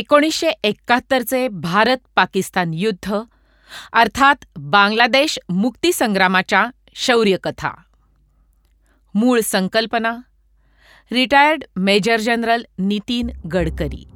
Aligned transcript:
एकोणीसशे 0.00 0.48
एकाहत्तरचे 0.64 1.48
भारत 1.48 1.96
पाकिस्तान 2.16 2.74
युद्ध 2.74 3.14
अर्थात 3.92 4.34
बांगलादेश 4.56 5.38
मुक्तीसंग्रामाच्या 5.48 6.66
शौर्यकथा. 6.94 7.70
मूळ 9.14 9.40
संकल्पना 9.40 10.16
retired 11.12 11.64
major 11.76 12.20
general 12.20 12.62
Nitin 12.78 13.30
Gadkari. 13.52 14.08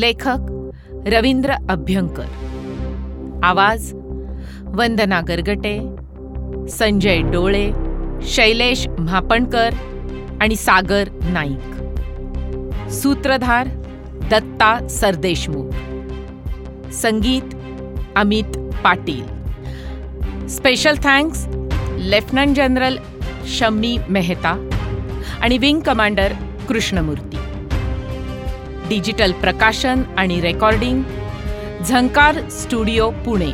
लेखक 0.00 0.38
रवींद्र 1.06 1.52
अभ्यंकर. 1.52 2.26
आवाज 3.42 3.92
वंदना 4.64 5.20
गरगटे 5.20 5.96
संजय 6.68 7.20
डोळे 7.20 7.72
शैलेश 8.22 8.88
म्हापणकर 8.98 9.70
आणि 10.40 10.56
सागर 10.56 11.08
नाईक. 11.10 11.82
सूत्रधार 12.90 13.68
दत्ता 14.30 14.88
सरदेशमुख. 14.88 15.72
संगीत 16.92 17.54
Amit 18.16 18.58
Patil. 18.84 19.24
Special 20.48 20.96
thanks 20.96 21.46
lieutenant 21.98 22.56
general 22.56 22.98
Shammi 23.46 23.98
Mehta 24.08 24.68
आणि 25.42 25.58
विंग 25.58 25.80
कमांडर 25.80 26.32
कृष्णमूर्ती 26.68 27.38
डिजिटल 28.88 29.32
प्रकाशन 29.32 30.02
आणि 30.16 30.40
रेकॉर्डिंग 30.40 31.02
झंकार 31.88 32.48
स्टुडिओ 32.48 33.10
पुणे 33.10 33.52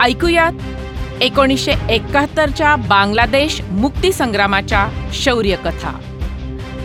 ऐकूयात 0.00 1.22
एकोणीसशे 1.22 1.72
एकाहत्तरच्या 1.90 2.76
बांगलादेश 2.76 3.60
मुक्तीसंग्रामाच्या 3.60 5.10
शौर्यकथा. 5.12 5.98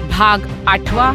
भाग 0.10 0.38
आठवा 0.68 1.12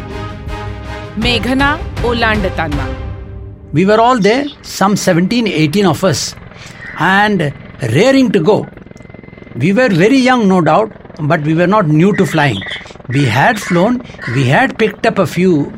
Meghana 1.17 1.77
Olandatanma. 2.03 3.73
We 3.73 3.85
were 3.85 3.99
all 3.99 4.17
there, 4.19 4.45
some 4.61 4.95
17, 4.95 5.47
18 5.47 5.85
of 5.85 6.03
us, 6.03 6.35
and 6.99 7.53
raring 7.81 8.31
to 8.31 8.39
go. 8.39 8.67
We 9.55 9.73
were 9.73 9.89
very 9.89 10.17
young, 10.17 10.47
no 10.47 10.61
doubt, 10.61 10.91
but 11.19 11.41
we 11.41 11.53
were 11.53 11.67
not 11.67 11.87
new 11.87 12.15
to 12.15 12.25
flying. 12.25 12.61
We 13.09 13.25
had 13.25 13.59
flown, 13.59 14.01
we 14.33 14.45
had 14.45 14.77
picked 14.79 15.05
up 15.05 15.17
a 15.19 15.27
few 15.27 15.73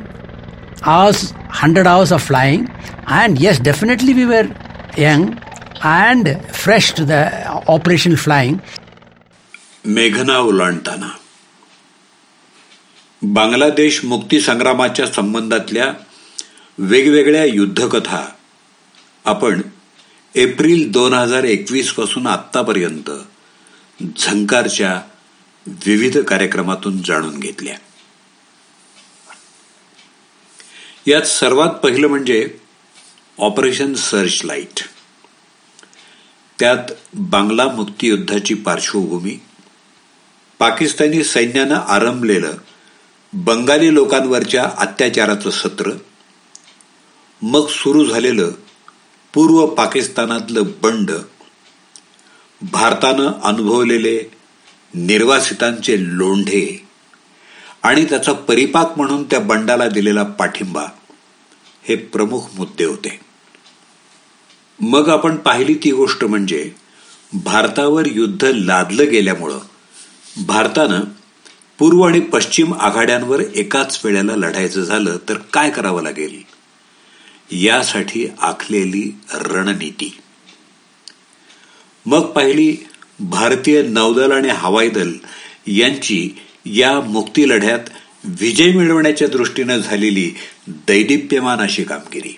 hours, 0.84 1.32
100 1.34 1.88
hours 1.88 2.12
of 2.12 2.22
flying, 2.22 2.70
and 3.08 3.40
yes, 3.40 3.58
definitely 3.60 4.14
we 4.14 4.26
were 4.26 4.48
young 4.96 5.40
and 5.82 6.46
fresh 6.56 6.92
to 6.94 7.06
the 7.06 7.48
operational 7.68 8.18
flying. 8.18 8.62
Meghana 9.84 10.38
Ulantana. 10.48 11.23
Bangladesh 13.24 14.06
मुक्ती 14.06 14.40
संग्रामाच्या 14.42 15.06
संबंधातल्या 15.08 15.94
वेगवेगळ्या 16.78 17.46
युद्धकथा 17.46 18.26
आपण 19.26 19.62
April 20.36 20.92
दोन 20.92 21.14
हजार 21.14 21.44
एकवीसपासून 21.44 22.28
आत्तापर्यंत 22.28 23.12
झंकारच्या 24.18 25.02
विविध 25.68 26.18
कार्यक्रमातून 26.18 27.02
जाणून 27.02 27.40
घेतल्या. 27.40 27.76
यात 31.08 31.22
सर्वात 31.22 31.70
पहिलं 31.70 32.08
म्हणजे 32.08 32.48
ऑपरेशन 33.40 33.94
सर्च 33.94 34.42
लाइट 34.44 34.80
त्यात 36.60 36.92
बांगला 37.14 37.68
मुक्तियुद्धाची 37.68 38.54
पार्श्वभूमी 38.54 39.38
पाकिस्तानी 40.60 41.24
सैन्यानं 41.24 41.76
आरंभलेलं 41.76 42.56
बंगाली 43.34 43.94
लोकांवरच्या 43.94 44.72
अत्याचाराचं 44.78 45.50
सत्र 45.50 45.92
मग 47.42 47.68
सुरू 47.68 48.06
झालेलं 48.06 48.52
पूर्व 49.34 49.66
पाकिस्तानातलं 49.66 50.64
बंड 50.82 51.12
भारतानं 52.62 53.32
अनुभवलेले 53.44 54.20
निर्वासितांचे 54.94 56.18
लोंढे 56.18 56.86
आणि 57.84 58.06
त्याचा 58.06 58.34
परिपाक 58.34 58.98
म्हणून 58.98 59.24
त्या 59.24 59.40
बंडाला 59.40 59.88
दिलेला 59.88 60.24
पाठिंबा 60.24 60.86
हे 61.84 61.96
प्रमुख 61.96 62.42
मुद्दे 62.56 62.86
होते. 62.86 63.20
मग 64.80 65.10
आपण 65.10 65.36
पाहिली 65.36 65.74
ती 65.74 65.92
गोष्ट 65.92 66.24
म्हणजे 66.24 66.72
भारतावर 67.34 68.04
युद्ध 68.06 68.46
लादलं 68.46 69.12
गेल्यामुळं 69.12 69.60
भारतानं 70.48 71.00
पूर्व 71.80 72.02
आणि 72.02 72.20
पश्चिम 72.20 72.74
आघाड्यांवर 72.74 73.40
एकाच 73.56 74.02
वेळेला 74.04 74.36
लढायचं 74.36 74.82
झालं 74.82 75.18
तर 75.30 75.38
काय 75.38 75.70
करावं 75.70 76.04
लागेल? 76.04 76.42
यासाठी 77.52 78.28
आखलेली 78.42 79.16
रणनीती. 79.34 80.20
मग 82.06 82.22
पाहिली 82.22 82.78
भारतीय 83.20 83.82
नौदल 83.82 84.32
आणि 84.32 84.48
हवाई 84.50 84.90
दल 84.90 85.12
यांची 85.68 86.30
या 86.66 87.00
मुक्ती 87.00 87.50
लढ्यात 87.50 87.80
विजय 88.24 88.72
मिळवण्याच्या 88.72 89.28
दृष्टीनं 89.28 89.78
झालेली 89.78 90.32
दैदिप्यमान 90.68 91.62
अशी 91.62 91.84
कामगिरी. 91.84 92.36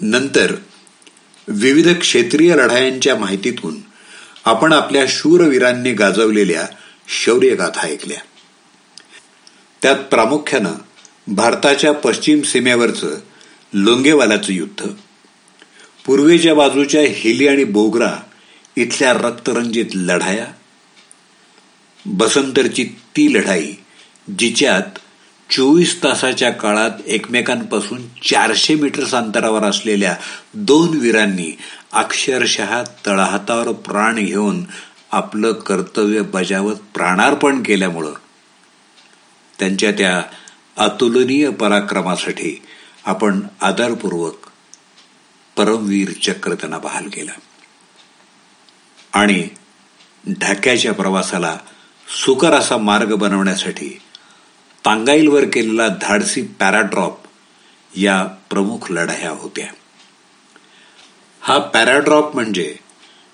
नंतर 0.00 0.54
विविध 1.48 1.88
क्षेत्रीय 1.98 2.54
लढायांच्या 2.54 3.16
माहितीतून 3.16 3.76
आपण 4.44 4.72
आपल्या 4.72 5.04
शूरवीरांनी 5.08 5.92
गाजवलेल्या 5.92 6.66
शौर्यगाथा 7.08 7.86
ऐकल्या. 7.86 8.18
त्यात 9.82 9.96
प्रामुख्यानं 9.96 10.72
भारताच्या 11.28 11.92
पश्चिम 11.92 12.42
सीमेवरचं 12.42 13.18
लोंगेवालाचं 13.72 14.52
युद्ध 14.52 14.86
पूर्वेच्या 16.06 16.54
बाजूच्या 16.54 17.00
हिली 17.00 17.48
आणि 17.48 17.64
बोगरा 17.64 18.16
इथल्या 18.76 19.12
रक्तरंजित 19.12 19.84
लढाया 19.94 20.46
बसंतरची 22.06 22.84
ती 22.84 23.34
लढाई 23.34 23.72
जिच्यात 24.38 24.98
चोवीस 25.50 26.02
तासाच्या 26.02 26.50
काळात 26.50 26.90
एकमेकांपासून 27.06 28.08
चारशे 28.08 28.74
मीटर 28.74 29.16
अंतरावर 29.16 29.62
असलेल्या 29.62 30.16
दोन 30.54 30.98
वीरांनी 30.98 31.58
अक्षरशः 31.92 32.82
तळहातावर 33.06 33.72
प्राण 33.72 34.24
घेऊन 34.24 34.64
आपलं 35.12 35.52
कर्तव्य 35.52 36.22
बजावत 36.22 36.74
प्राणार्पण 36.94 37.62
केल्यामुळं 37.62 38.12
त्यांच्या 39.58 39.92
त्या 39.92 40.22
अतुलनीय 40.76 41.50
पराक्रमासाठी 41.50 42.62
आपण 43.04 43.40
आदरपूर्वक 43.60 44.34
परमवीर 45.56 46.10
चक्र 46.22 46.54
त्यांना 46.54 46.78
बहाल 46.78 47.08
केला. 47.08 47.32
आणि 49.12 49.48
ढाक्याच्या 50.28 50.92
प्रवासाला 50.92 51.58
सुकर 52.24 52.52
असा 52.52 52.76
मार्ग 52.76 53.14
बनवण्यासाठी 53.14 54.00
तांगाईलवर 54.84 55.44
केलेला 55.44 55.88
धाडसी 55.88 56.42
पॅराड्रॉप 56.42 57.18
या 57.96 58.24
प्रमुख 58.24 58.90
लढाया 58.90 59.30
होत्या. 59.30 59.66
हा 61.40 61.58
पॅराड्रॉप 61.58 62.34
म्हणजे 62.34 62.76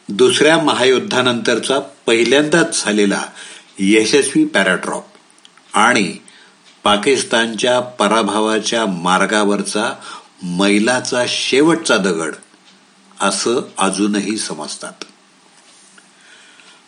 दुसऱ्या 0.09 0.59
महायुद्धानंतरचा 0.59 1.79
पहिल्यांदाच 1.79 2.85
झालेला 2.85 3.23
यशस्वी 3.79 4.45
पॅराड्रॉप 4.45 5.05
आणि 5.77 6.17
पाकिस्तानच्या 6.85 7.81
पराभवाच्या 7.81 8.87
मार्गावरचा 8.87 9.93
मैलाचा 10.43 11.25
शेवटचा 11.29 11.97
दगड 11.97 12.35
असं 13.21 13.61
अजूनही 13.79 14.37
समजतात. 14.37 14.93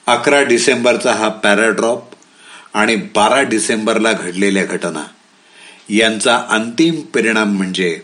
अकरा 0.06 0.42
डिसेंबरचा 0.42 1.12
हा 1.12 1.28
पॅराड्रॉप 1.28 2.02
आणि 2.74 2.96
बारा 2.96 3.40
डिसेंबरला 3.42 4.12
घडलेल्या 4.12 4.64
घटना 4.64 5.04
यांचा 5.90 6.46
अंतिम 6.48 7.00
परिणाम 7.00 7.56
म्हणजे 7.56 8.00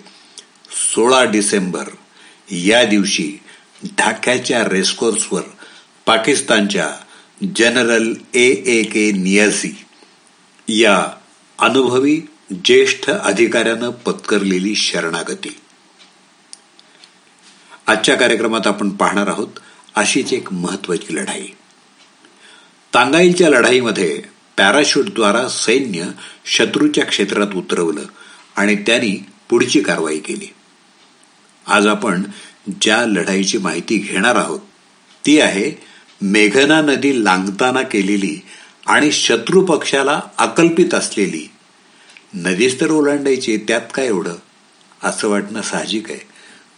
सोळा 0.95 1.25
डिसेंबर 1.25 1.85
या 2.51 2.85
दिवशी 2.85 3.39
ढाक्याच्या 3.85 4.65
रेसकोर्सवर 4.69 5.43
पाकिस्तानच्या 6.07 6.91
जनरल 7.57 8.15
ए 8.35 8.49
ए 8.67 8.83
के 8.83 9.13
नियासी 9.13 9.85
या 10.69 11.07
अनुभवी 11.59 12.21
ज्येष्ठ 12.51 13.11
अधिकाऱ्यानं 13.11 13.91
पत्करलेली 13.91 14.75
शरणागती. 14.75 15.61
आजच्या 17.87 18.15
कार्यक्रमात 18.15 18.67
आपण 18.67 18.91
पाहणार 18.91 19.27
आहोत 19.27 19.49
अशीच 19.95 20.33
एक 20.33 20.53
महत्वाची 20.53 21.15
लढाई. 21.15 21.47
तांगाईलच्या 22.95 23.51
लढाईमध्ये 23.51 24.23
पॅराशूटद्वारा 24.57 25.49
सैन्य 25.49 26.05
शत्रूच्या 26.45 27.05
क्षेत्रात 27.05 27.55
उतरवलं 27.57 28.03
आणि 28.57 28.77
त्यांनी 28.77 29.27
पुढची 29.51 29.81
कारवाई 29.81 30.19
केली. 30.19 30.47
आज 31.67 31.87
आपण 31.87 32.23
ज्या 32.81 33.07
लढाईची 33.07 33.59
माहिती 33.59 33.97
घेणार 33.97 34.37
आहोत 34.37 34.61
ती 35.27 35.41
आहे 35.41 35.73
मेघना 36.23 36.81
नदी 36.81 37.25
लांगताना 37.25 37.83
केलेली 37.83 38.41
आणि 38.87 39.13
शत्रू 39.13 39.65
पक्षाला 39.65 40.21
अकल्पित 40.39 40.95
असलेली. 40.95 41.51
नदीच 42.35 42.81
तर 42.81 42.91
ओलांडायची 42.91 43.57
त्यात 43.57 43.81
काय 43.95 44.07
एवढं? 44.07 44.37
असं 45.03 45.29
वाटणं 45.29 45.63
साहजिक 45.63 46.11
आहे. 46.11 46.21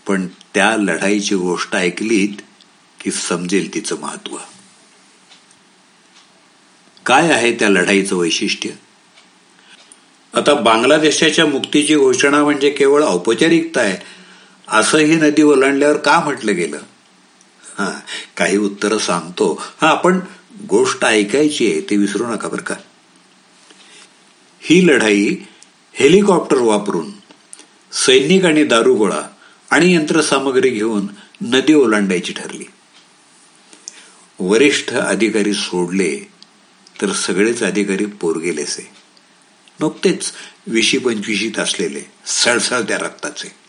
पण 0.06 0.26
त्या 0.54 0.76
लढाईची 0.76 1.34
गोष्ट 1.34 1.76
ऐकलीत 1.76 2.42
की 3.00 3.10
समजेल 3.10 3.74
तिचं 3.74 4.00
महत्त्व 4.00 4.36
काय 7.06 7.30
आहे 7.30 7.52
त्या 7.52 7.68
लढाईचं 7.68 8.16
वैशिष्ट्य? 8.16 8.70
आता 10.34 10.54
बांगलादेशाच्या 10.54 11.46
मुक्तीची 11.46 11.96
घोषणा 11.96 12.42
म्हणजे 12.44 12.70
केवळ 12.70 13.04
औपचारिकता 13.04 13.80
आहे 13.80 13.96
असं 14.68 14.98
ही 14.98 15.16
नदी 15.16 15.42
ओलांडल्यावर 15.42 15.96
का 15.96 16.20
म्हटलं 16.20 16.56
गेलं? 16.56 16.78
हा 17.78 18.00
काही 18.36 18.56
उत्तरं 18.56 18.98
सांगतो. 18.98 19.62
हा 19.80 19.88
आपण 19.88 20.20
गोष्ट 20.68 21.04
ऐकायची 21.04 21.72
आहे 21.72 21.80
ते 21.80 21.96
विसरू 21.96 22.26
नका 22.26 22.48
बरं 22.48 22.62
का. 22.62 22.74
ही 24.60 24.86
लढाई 24.86 25.36
हेलिकॉप्टर 25.94 26.56
वापरून 26.56 27.10
सैनिक 27.92 28.44
आणि 28.44 28.64
दारुगोळा 28.64 29.22
आणि 29.70 29.94
यंत्रसामग्री 29.94 30.70
घेऊन 30.70 31.06
नदी 31.40 31.74
ओलांडायची 31.74 32.32
ठरली. 32.32 32.64
वरिष्ठ 34.40 34.92
अधिकारी 34.92 35.54
सोडले 35.54 36.28
तर 37.02 37.12
सगळेच 37.12 37.62
अधिकारी 37.62 38.06
पोरगेलेसे. 38.06 38.90
नुकतेच 39.80 40.32
विशी 40.66 40.98
पंचवीशीत 40.98 41.58
असलेले 41.58 42.02
सळसळत्या 42.26 42.98
रक्ताचे. 42.98 43.63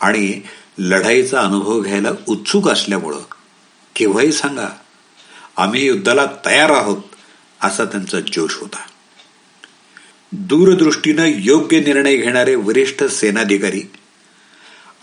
आणि 0.00 0.40
लढाईचा 0.78 1.40
अनुभव 1.40 1.80
घ्यायला 1.80 2.08
उत्सुक 2.26 2.68
असल्यामुळं 2.68 3.20
केव्हाही 3.96 4.32
सांगा 4.32 4.68
आम्ही 5.56 5.86
युद्धाला 5.86 6.26
तयार 6.46 6.70
आहोत 6.70 7.02
असा 7.62 7.84
त्यांचा 7.84 8.20
जोश 8.20 8.56
होता. 8.56 8.78
दूरदृष्टीनं 10.32 11.24
योग्य 11.26 11.80
निर्णय 11.80 12.16
घेणारे 12.16 12.54
वरिष्ठ 12.54 13.04
सेनाधिकारी 13.04 13.82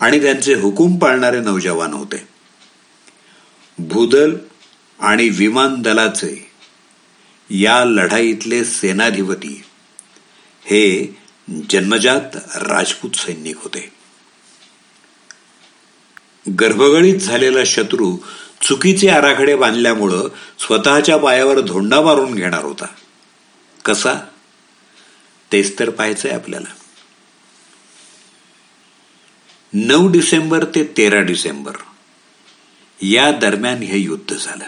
आणि 0.00 0.22
त्यांचे 0.22 0.54
हुकूम 0.54 0.98
पाळणारे 0.98 1.40
नौजवान 1.40 1.92
होते. 1.92 2.28
भूदल 3.78 4.36
आणि 5.00 5.28
विमान 5.28 5.82
दलाचे 5.82 6.50
या 7.50 7.84
लढाईतले 7.84 8.64
सेनाधिपती 8.64 9.62
हे 10.64 11.16
जन्मजात 11.70 12.36
राजपूत 12.56 13.10
सैनिक 13.16 13.56
होते. 13.56 13.93
गर्भगळीत 16.52 17.18
झालेला 17.18 17.64
शत्रू 17.66 18.16
चुकीचे 18.62 19.08
आराखडे 19.08 19.56
बांधल्यामुळं 19.56 20.28
स्वतःच्या 20.58 21.16
पायावर 21.16 21.60
धोंडा 21.60 22.00
मारून 22.00 22.34
घेणार 22.34 22.64
होता. 22.64 22.86
कसा? 23.84 24.14
तेच 25.52 25.78
तर 25.78 25.90
पाहायचंय 25.90 26.30
आपल्याला. 26.30 26.72
नऊ 29.72 30.08
डिसेंबर 30.08 30.64
ते 30.64 30.84
तेरा 30.96 31.20
डिसेंबर 31.20 31.72
या 33.02 33.32
दरम्यान 33.32 33.78
हे 33.78 33.98
युद्ध 33.98 34.36
झालं. 34.36 34.64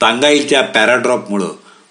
तांगाईलच्या 0.00 0.62
पॅराड्रॉपमुळं 0.62 1.48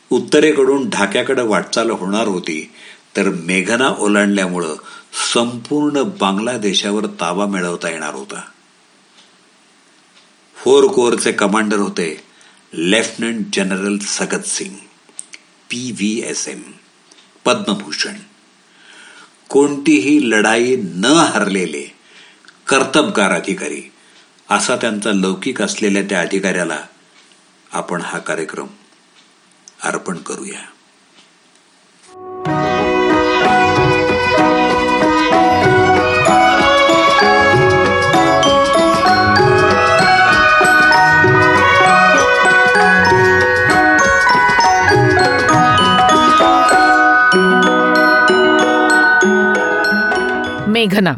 उत्तरेकडून 0.10 0.90
ढाक्याकडे 0.90 1.42
वाटचाल 1.42 1.90
होणार 1.90 2.28
होती 2.28 2.72
तर 3.18 3.30
मेघना 3.30 3.88
ओलांडल्यामुळं 3.88 4.76
संपूर्ण 5.14 6.04
बांगलादेशावर 6.04 7.06
ताबा 7.06 7.46
मिळवता 7.46 7.90
येणार 7.90 8.14
होता. 8.14 8.42
फोर 10.56 10.92
कोरचे 10.94 11.32
कमांडर 11.32 11.78
होते 11.78 12.24
lieutenant 12.74 13.46
general 13.54 13.98
Sagat 13.98 14.46
Singh 14.46 14.76
P 15.70 15.92
V 15.92 16.24
S 16.26 16.48
M 16.48 16.62
Padmabhushan. 17.46 18.14
कोणतीही 19.50 20.30
लढाई 20.30 20.76
न 20.76 21.06
हरलेले 21.06 21.96
कर्तबगार 22.68 23.32
अधिकारी 23.32 23.92
असा 24.50 24.76
त्यांचा 24.76 25.12
लौकिक 25.12 25.62
असलेल्या 25.62 26.02
त्या 26.02 26.22
अधिकाऱ्याला 26.22 26.84
आपण 27.72 28.02
हा 28.02 28.20
कार्यक्रम 28.20 28.68
अर्पण 29.84 30.18
करूया. 30.18 30.73
मेघना. 50.84 51.14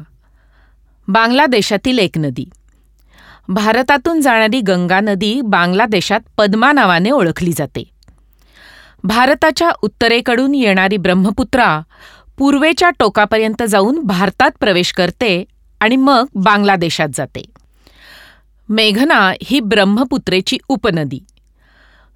बांगलादेशातील 1.08 2.00
एक 2.00 2.18
नदी. 2.18 2.46
भारतातून 3.48 4.22
जाणारी 4.22 4.62
गंगा 4.62 5.00
नदी 5.00 5.42
बांगलादेशात 5.42 6.20
पद्मा 6.38 6.72
नावाने 6.72 7.10
ओळखली 7.10 7.54
जाते. 7.54 7.84
भारताच्या 9.04 9.72
उत्तरेकडून 9.82 10.56
येणारी 10.56 10.98
ब्रह्मपुत्रा 10.98 11.82
पूर्वेच्या 12.38 12.90
टोकापर्यंत 12.90 13.64
जाऊन 13.64 14.00
भारतात 14.00 14.52
प्रवेश 14.60 14.92
करते 14.92 15.46
आणि 15.80 15.96
मग 15.96 16.26
बांगलादेशात 16.36 17.10
जाते. 17.14 17.46
मेघना 18.70 19.34
ही 19.44 19.60
ब्रह्मपुत्रेची 19.60 20.58
उपनदी. 20.68 21.20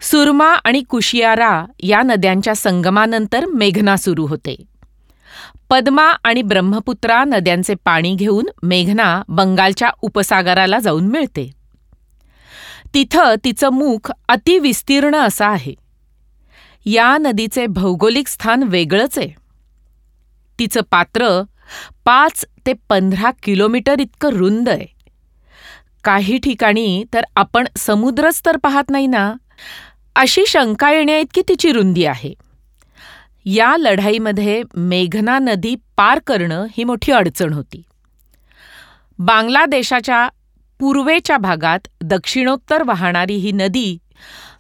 सुरमा 0.02 0.50
आणि 0.50 0.82
कुशियारा 0.82 1.66
या 1.80 2.02
नद्यांच्या 2.02 2.56
संगमानंतर 2.56 3.46
मेघना 3.46 3.98
सुरू 3.98 4.26
होते. 4.26 4.56
पद्मा 5.70 6.14
आणि 6.24 6.42
ब्रह्मपुत्रा 6.42 7.24
नद्यांचे 7.24 7.76
पाणी 7.86 8.16
घेऊन 8.16 8.46
मेघना 8.64 9.22
बंगालच्या 9.28 9.90
उपसागराला 10.02 10.80
जाऊन 10.80 11.08
मिळते. 11.08 11.52
तिथं 12.94 13.36
तिचं 13.44 13.70
मुख 13.70 14.12
अतिविस्तीर्ण 14.30 15.16
असं 15.16 15.46
आहे. 15.46 15.74
या 16.86 17.18
नदीचे 17.18 17.66
भौगोलिक 17.68 18.28
स्थान 18.28 18.64
वेगळंच 18.64 19.18
आहे. 19.18 19.30
तिचं 20.60 20.82
पात्र 20.92 21.42
पाच 22.06 22.46
ते 22.66 22.74
पंधरा 22.90 23.32
किलोमीटर 23.44 24.00
इतकं 24.00 24.30
रुंद 24.30 24.70
आहे. 24.70 24.86
काही 26.04 26.38
ठिकाणी 26.38 27.04
तर 27.14 27.22
आपण 27.36 27.68
समुद्रच 27.78 28.42
तर 28.46 28.58
पाहत 28.58 28.90
नाही 28.90 29.08
ना? 29.08 29.34
अशी 30.16 30.46
शंका 30.48 30.92
येण्याइतकी 30.92 31.42
तिची 31.48 31.72
रुंदी 31.72 32.06
आहे. 32.06 32.34
या 33.50 33.76
लढाईमध्ये 33.78 34.62
मेघना 34.76 35.38
नदी 35.40 35.76
पार 35.98 36.20
करणं 36.28 36.66
ही 36.78 36.84
मोठी 36.84 37.12
अडचण 37.12 37.54
होती. 37.54 37.82
बांगलादेशाच्या 39.20 40.28
पूर्वेच्या 40.80 41.38
भागात 41.38 41.88
दक्षिणोत्तर 42.04 42.84
वाहणारी 42.84 43.36
ही 43.36 43.52
नदी 43.52 43.98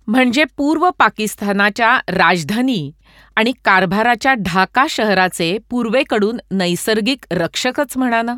म्हणजे 0.08 0.44
पूर्व 0.58 0.90
पाकिस्तानाच्या 0.90 1.98
राजधानी 2.08 2.92
आणि 3.38 3.52
कारभाराच्या 3.66 4.34
ढाका 4.34 4.86
शहराचे 4.90 5.58
पूर्वेकडून 5.70 6.40
नैसर्गिक 6.52 7.26
रक्षकच 7.32 7.98
म्हणा 7.98 8.22
ना 8.22 8.36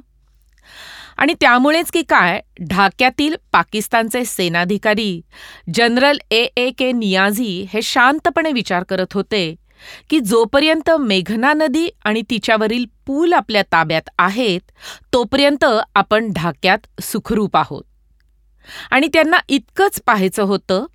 आणि 1.18 1.34
त्यामुळेच 1.42 1.92
की 1.92 2.02
काय 2.02 2.40
ढाक्यातील 2.70 3.36
पाकिस्तानचे 3.52 4.24
सेनाधिकारी 4.26 5.22
जनरल 5.74 6.18
ए 6.32 6.44
ए 6.58 6.70
के 6.70 6.92
नियाझी 6.92 7.66
हे 7.74 7.82
शांतपणे 7.82 8.52
विचार 8.52 8.84
करत 8.84 9.14
होते 9.14 9.44
की 10.10 10.20
जोपर्यंत 10.20 10.90
मेघना 11.00 11.54
नदी 11.54 11.90
आणि 12.04 12.22
तिच्यावरील 12.30 12.86
पूल 13.06 13.34
आपल्या 13.34 13.62
ताब्यात 13.62 14.10
आहेत 14.18 14.72
तोपर्यंत 15.14 15.66
आपण 15.96 16.32
ढाक्यात 16.32 17.02
सुखरूप 17.02 17.58
आहोत. 17.58 17.84
आणि 18.92 19.08
त्यांना 19.08 19.38
इतकंच 19.50 20.02
पाहायचं 20.06 20.44
होतं 20.44 20.86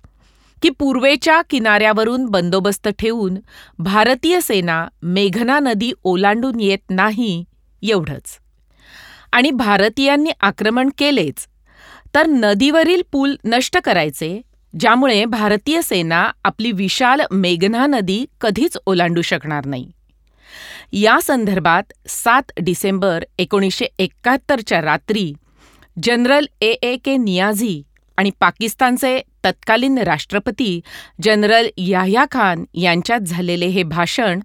की 0.61 0.69
पूर्वेच्या 0.69 1.41
किनाऱ्यावरून 1.49 2.25
बंदोबस्त 2.25 2.87
ठेवून 2.99 3.37
भारतीय 3.79 4.39
सेना 4.41 4.87
मेघना 5.01 5.59
नदी 5.59 5.91
ओलांडून 6.03 6.59
येत 6.59 6.89
नाही 6.89 7.43
एवढंच. 7.83 8.39
आणि 9.31 9.51
भारतीयांनी 9.51 10.31
आक्रमण 10.41 10.89
केलेच 10.97 11.47
तर 12.15 12.27
नदीवरील 12.27 13.01
पूल 13.11 13.35
नष्ट 13.45 13.77
करायचे 13.77 14.41
ज्यामुळे 14.79 15.25
भारतीय 15.25 15.81
सेना 15.81 16.31
आपली 16.43 16.71
विशाल 16.71 17.21
मेघना 17.31 17.85
नदी 17.85 18.25
कधीच 18.41 18.77
ओलांडू 18.85 19.21
शकणार 19.21 19.65
नाही. 19.65 19.91
या 20.93 21.19
संदर्भात 21.23 21.93
सात 22.07 22.51
डिसेंबर 22.61 23.23
एकोणीसशे 23.37 23.85
एकाहत्तरच्या 23.99 24.81
रात्री 24.81 25.33
जनरल 26.03 26.45
ए 26.61 26.71
ए 26.71 26.97
के 26.97 27.17
नियाझी 27.17 27.83
आणि 28.17 28.31
पाकिस्तानचे 28.39 29.21
तत्कालीन 29.45 29.97
राष्ट्रपती 29.97 30.81
जनरल 31.21 31.67
याह्या 31.77 32.25
खान 32.31 32.63
यांच्यात 32.73 33.19
झालेले 33.19 33.65
हे 33.65 33.83
भाषण 33.83 34.39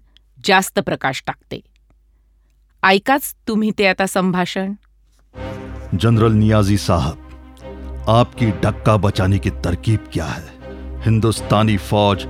जास्त 0.45 0.79
प्रकाश 0.79 1.23
टाकते. 1.27 1.59
ऐकाच 2.83 3.35
तुम्ही 3.47 3.71
ते 3.79 3.87
आता 3.87 4.05
संभाषण? 4.05 4.73
जनरल 6.01 6.33
नियाझी 6.33 6.77
साहब 6.77 7.22
आपकी 8.09 8.45
डक्का 8.45 8.97
बचाने 8.97 9.39
की 9.39 9.49
तरकीब 9.49 9.99
क्या 10.13 10.25
है? 10.25 10.53
हिंदुस्तानी 11.01 11.77
फौज 11.77 12.25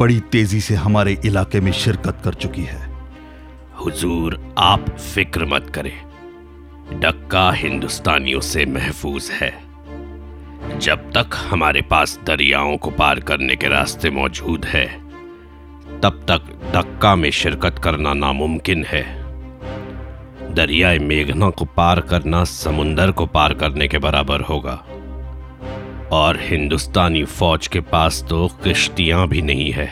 बड़ी 0.00 0.20
तेज़ी 0.20 0.60
से 0.60 0.74
हमारे 0.74 1.18
इलाके 1.24 1.60
में 1.60 1.72
शिरकत 1.72 2.18
कर 2.24 2.34
चुकी 2.34 2.62
है। 2.62 2.92
हुजूर, 3.84 4.54
आप 4.58 4.90
फ़िक्र 4.90 5.44
मत 5.44 5.72
करें। 5.74 6.02
डक्का 7.00 7.52
हिंदुस्तानियों 7.52 8.40
से 8.40 8.66
महफूज 8.66 9.30
है। 9.30 9.68
जब 10.78 11.12
तक 11.12 11.30
हमारे 11.34 11.82
पास 11.82 12.20
दरियाओं 12.26 12.76
को 12.76 12.90
पार 12.90 13.20
करने 13.20 13.56
के 13.56 13.68
रास्ते 13.68 14.10
मौजूद 14.10 14.64
है, 14.64 14.86
तब 16.00 16.24
तक 16.28 16.72
डक्का 16.74 17.16
में 17.16 17.30
शिरकत 17.30 17.80
करना 17.84 18.14
नामुमकिन 18.14 18.84
है। 18.84 19.24
दरियाए 20.54 20.98
मेघना 20.98 21.50
को 21.50 21.64
पार 21.64 22.00
करना 22.00 22.44
समुंदर 22.44 23.10
को 23.10 23.26
पार 23.26 23.54
करने 23.54 23.88
के 23.88 23.98
बराबर 23.98 24.40
होगा। 24.40 24.84
और 26.12 26.38
हिंदुस्तानी 26.40 27.24
फौज 27.24 27.66
के 27.66 27.80
पास 27.80 28.22
तो 28.30 28.46
किश्तियां 28.64 29.26
भी 29.28 29.42
नहीं 29.42 29.70
है। 29.72 29.88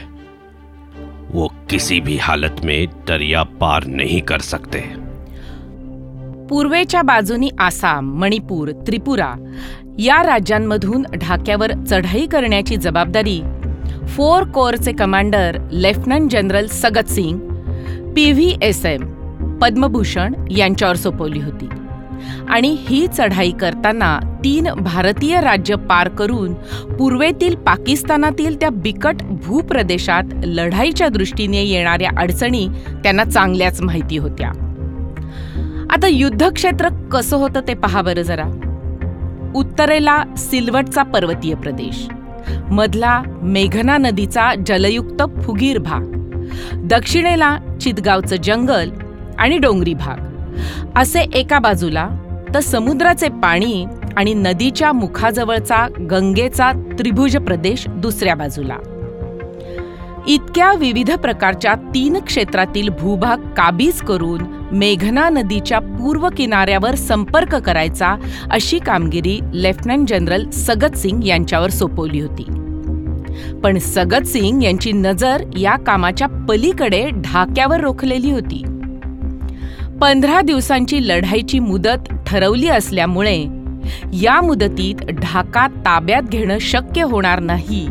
वो 1.31 1.49
किसी 1.71 2.01
भी 2.01 2.17
हालत 2.17 2.61
में 2.65 2.87
दरिया 3.09 3.43
पार 3.61 3.87
नहीं 3.87 4.21
कर 4.23 4.39
सकते। 4.41 4.81
पूर्वेच्या 6.49 7.03
बाजूनी 7.03 7.51
आसाम 7.59 8.13
मणिपूर 8.21 8.71
त्रिपुरा 8.87 9.35
या 9.99 10.23
राज्यांमधून 10.23 11.07
ढाक्यावर 11.17 11.73
चढाई 11.85 12.27
करण्याची 12.27 12.77
जबाबदारी 12.77 13.41
फोर 14.07 14.45
कोरचे 14.45 14.93
commander 14.93 15.59
lieutenant 15.73 16.31
general 16.31 16.67
Sagat 16.67 17.11
Singh 17.11 17.39
P 18.15 18.31
V 18.33 18.57
S 18.63 18.85
M 18.87 19.07
Padmabhushan 19.61 20.35
यांच्यावर 20.51 20.97
सोपवली 20.97 21.41
होती. 21.41 21.69
आणि 22.49 22.77
ही 22.81 23.07
चढाई 23.07 23.51
करताना 23.51 24.19
तीन 24.45 24.69
भारतीय 24.77 25.41
राज्य 25.41 25.75
पार 25.89 26.09
करून 26.09 26.55
पूर्वेतील 26.97 27.55
पाकिस्तानातील 27.57 28.61
त्या 28.61 28.71
बिकट 28.71 29.23
भूप्रदेशात 29.23 30.23
लढाईच्या 30.45 31.09
दृष्टीने 31.09 31.63
येणाऱ्या 31.63 32.11
अडचणी 32.19 32.69
त्यांना 33.03 33.25
चांगल्याच 33.25 33.81
माहिती 33.83 34.17
होत्या. 34.17 34.51
आता 35.91 36.07
युद्धक्षेत्र 36.07 36.89
कसं 37.13 37.37
होतं 37.37 37.61
ते 37.69 37.75
पहा 37.75 38.03
बरं 38.03 38.23
जरा. 38.23 38.45
उत्तरेला 39.55 40.23
सिलवटचा 40.37 41.03
पर्वतीय 41.03 41.55
प्रदेश 41.55 42.07
मधला 42.71 43.21
मेघना 43.43 43.97
नदीचा 43.97 44.51
जलयुक्त 44.67 45.23
फुगीर 45.43 45.79
भाग 45.79 46.13
दक्षिणेला 46.85 47.57
चितगावचं 47.81 48.37
जंगल 48.37 48.91
आणि 49.39 49.59
डोंगरी 49.59 49.95
भाग. 49.95 50.17
असे 50.97 51.21
एका 51.35 51.59
बाजूला 51.59 52.09
तर 52.55 52.61
समुद्राचे 52.61 53.29
पाणी 53.29 53.87
आणि 54.17 54.35
नदीच्या 54.35 54.93
मुखाजवळचा 54.93 55.89
गंगेचा 56.11 56.73
त्रिभुज 56.73 57.37
प्रदेश 57.37 57.89
दुसऱ्या 57.89 58.35
बाजूला. 58.35 58.77
इतक्या 60.29 60.73
विविध 60.73 61.11
प्रकारच्या 61.11 61.75
तीन 61.75 62.19
क्षेत्रातील 62.19 62.89
भूभाग 62.89 63.37
काबीज 63.37 64.01
करून 64.01 64.41
मेघना 64.73 65.29
नदीच्या 65.29 65.79
पूर्व 65.79 66.29
किनाऱ्यावर 66.37 66.95
संपर्क 66.95 67.55
करायचा 67.55 68.17
अशी 68.51 68.79
कामगिरी 68.79 69.41
लेफ्टनंट 69.53 70.09
जनरल 70.09 70.51
सगत 70.51 70.97
सिंग 70.97 71.25
यांच्यावर 71.25 71.71
सोपवली 71.71 72.21
होती. 72.21 72.45
पण 73.63 73.79
सगत 73.79 74.27
सिंग 74.27 74.63
यांची 74.63 74.93
नजर 74.93 75.43
या 75.59 75.77
कामाच्या 75.77 76.29
पलीकडे 76.49 77.11
ढाक्यावर 77.11 77.81
रोखलेली 77.81 78.31
होती. 78.31 78.63
पंधरा 80.01 80.41
दिवसांची 80.41 81.09
लढाईची 81.09 81.59
मुदत 81.59 82.13
ठरवली 82.27 82.69
असल्यामुळे 82.69 83.43
या 84.13 84.41
मुदतीत 84.41 85.05
ढाका 85.11 85.67
ताब्यात 85.67 86.23
घेणं 86.23 86.59
शक्य 86.59 87.03
होणार 87.03 87.41
नाही 87.41 87.87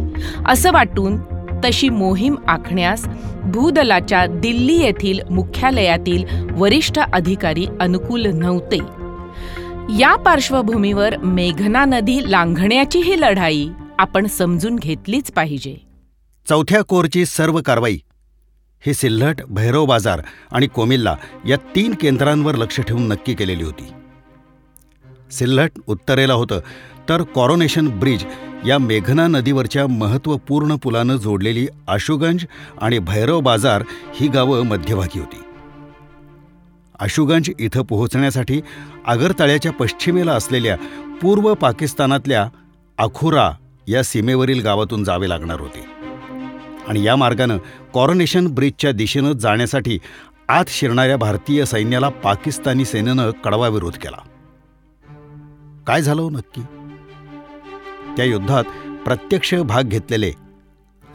असं 0.48 0.72
वाटून 0.72 1.18
तशी 1.66 1.90
मोहीम 1.90 2.36
आखण्यास 2.48 3.06
भूदलाच्या 3.44 4.26
दिल्ली 4.26 4.76
येथील 4.76 5.20
मुख्यालयातील 5.30 6.24
वरिष्ठ 6.52 7.00
अधिकारी 7.14 7.66
अनुकूल 7.82 8.26
नव्हते. 8.26 8.78
या 10.00 10.16
पार्श्वभूमीवर 10.16 11.18
मेघना 11.18 11.86
नदी 11.86 12.32
लांघण्याची 12.32 13.00
ही 13.00 13.22
लढाई 13.22 13.68
आपण 14.00 14.28
समजून 14.28 14.76
घेतलीच 14.76 15.32
पाहिजे. 15.32 15.76
चौथ्या 16.50 16.82
कोरची 16.82 17.26
सर्व 17.26 17.62
कारवाई 17.66 17.98
ही 18.84 18.94
सिल्हट 18.94 19.41
भैरव 19.50 19.86
बाजार 19.86 20.22
आणि 20.51 20.67
कोमिल्ला 20.67 21.15
या 21.48 21.58
तीन 21.75 21.94
केंद्रांवर 21.94 22.55
लक्ष 22.55 22.79
ठेवून 22.79 23.08
नक्की 23.08 23.34
केलेली 23.34 23.63
होती. 23.63 23.88
सिल्हट 25.32 25.72
उत्तरेला 25.88 26.34
होतं 26.34 26.60
तर 27.10 27.22
कॉरोनेशन 27.24 27.88
ब्रिज 28.00 28.25
या 28.65 28.77
मेघना 28.77 29.27
नदीवरच्या 29.27 29.88
महत्त्वपूर्ण 29.88 30.75
पुलानं 30.75 31.15
जोडलेली 31.15 31.67
आशुगंज 31.88 32.46
आणि 32.82 33.00
भैरव 33.00 33.39
बाजार 33.39 33.84
ही 34.15 34.27
गावं 34.27 34.65
मध्यभागी 34.65 35.20
होती. 35.20 35.41
आशुगंज 37.00 37.50
इथं 37.60 37.82
पोहोचण्यासाठी 37.82 38.62
आगरतळ्याच्या 39.05 39.72
पश्चिमेला 39.72 40.34
असलेल्या 40.34 40.75
पूर्व 41.22 41.53
पाकिस्तानातल्या 41.53 42.48
आखुरा 42.98 43.51
या 43.88 44.03
सीमेवरील 44.03 44.62
गावातून 44.62 45.03
जावे 45.03 45.29
लागणार 45.29 45.60
होते. 45.60 46.05
आणि 46.88 47.04
या 47.04 47.15
मार्गानं 47.15 47.58
कॉरोनेशन 47.94 48.48
ब्रिजच्या 48.48 48.92
दिशेनं 48.92 49.32
जाण्यासाठी 49.32 50.00
आत 50.48 50.65
शिरणाऱ्या 50.68 51.18
भारतीय 51.18 51.65
सैन्याला 51.65 52.10
पाकिस्तानी 52.10 52.86
सेनेनं 52.86 53.32
कडवा 53.32 53.68
विरोध 53.68 53.98
केला. 53.98 54.18
काय 55.88 56.01
झालं 56.01 56.22
हो 56.22 56.30
नक्की? 56.30 56.62
त्या 58.18 58.25
युद्धात 58.25 58.63
प्रत्यक्ष 59.06 59.54
भाग 59.54 59.84
घेतलेले 59.84 60.32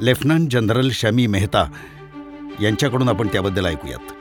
लेफ्टनंट 0.00 0.50
जनरल 0.50 0.90
शमी 0.90 1.26
मेहता 1.26 1.70
यांच्याकडून 2.60 3.08
आपण 3.08 3.28
त्याबद्दल 3.28 3.66
ऐकूयात. 3.66 4.12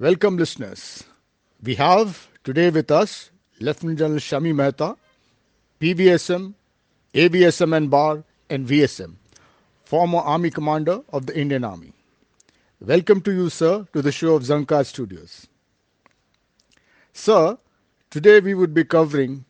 Welcome 0.00 0.38
listeners 0.38 1.02
we 1.62 1.74
have 1.74 2.04
today 2.46 2.70
with 2.70 2.92
us 2.92 3.08
lieutenant 3.60 3.98
general 3.98 4.18
Shammi 4.20 4.52
Mehta 4.52 4.92
P 5.80 5.92
V 5.92 6.08
S 6.08 6.30
M 6.30 6.50
AVSM 7.12 7.76
and 7.76 7.90
Bar, 7.90 8.22
and 8.48 8.68
VSM, 8.68 9.16
former 9.82 10.20
Army 10.20 10.48
Commander 10.48 11.00
of 11.12 11.26
the 11.26 11.36
Indian 11.36 11.64
Army. 11.64 11.92
Welcome 12.78 13.20
to 13.22 13.32
you, 13.32 13.50
sir, 13.50 13.84
to 13.92 14.00
the 14.00 14.12
show 14.12 14.36
of 14.36 14.44
Zankar 14.44 14.86
Studios. 14.86 15.48
Sir, 17.12 17.58
today 18.10 18.38
we 18.38 18.54
would 18.54 18.72
be 18.72 18.84
covering 18.84 19.44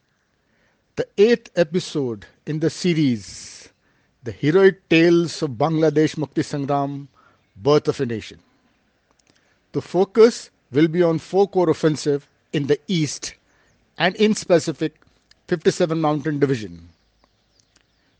the 0.96 1.06
eighth 1.18 1.50
episode 1.54 2.24
in 2.46 2.60
the 2.60 2.70
series, 2.70 3.68
The 4.22 4.32
Heroic 4.32 4.88
Tales 4.88 5.42
of 5.42 5.50
Bangladesh 5.50 6.16
Mukti 6.16 6.42
Sangram, 6.42 7.08
Birth 7.56 7.88
of 7.88 8.00
a 8.00 8.06
Nation. 8.06 8.38
The 9.72 9.82
focus 9.82 10.48
will 10.72 10.88
be 10.88 11.02
on 11.02 11.18
four 11.18 11.46
corps 11.46 11.68
offensive 11.68 12.26
in 12.54 12.68
the 12.68 12.80
east 12.88 13.34
and 13.98 14.16
in 14.16 14.34
specific 14.34 14.98
57 15.48 16.00
Mountain 16.00 16.38
Division. 16.38 16.88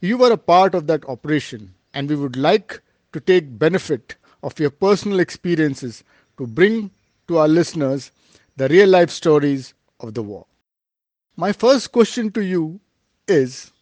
You 0.01 0.17
were 0.17 0.33
a 0.33 0.39
part 0.39 0.75
of 0.75 0.87
that 0.87 1.07
operation 1.07 1.75
and 1.93 2.09
we 2.09 2.17
would 2.17 2.37
like 2.37 2.81
to 3.13 3.21
take 3.21 3.59
benefit 3.59 4.17
of 4.43 4.59
your 4.59 4.71
personal 4.71 5.21
experiences 5.21 6.03
to 6.39 6.47
bring 6.47 6.91
to 7.29 7.37
our 7.37 7.49
listeners 7.49 8.11
the 8.57 8.69
real 8.69 8.89
life 8.89 9.11
stories 9.11 9.75
of 10.01 10.15
the 10.15 10.23
war. 10.23 10.47
My 11.37 11.53
first 11.53 11.93
question 11.93 12.31
to 12.33 12.41
you 12.43 12.81
is 13.29 13.73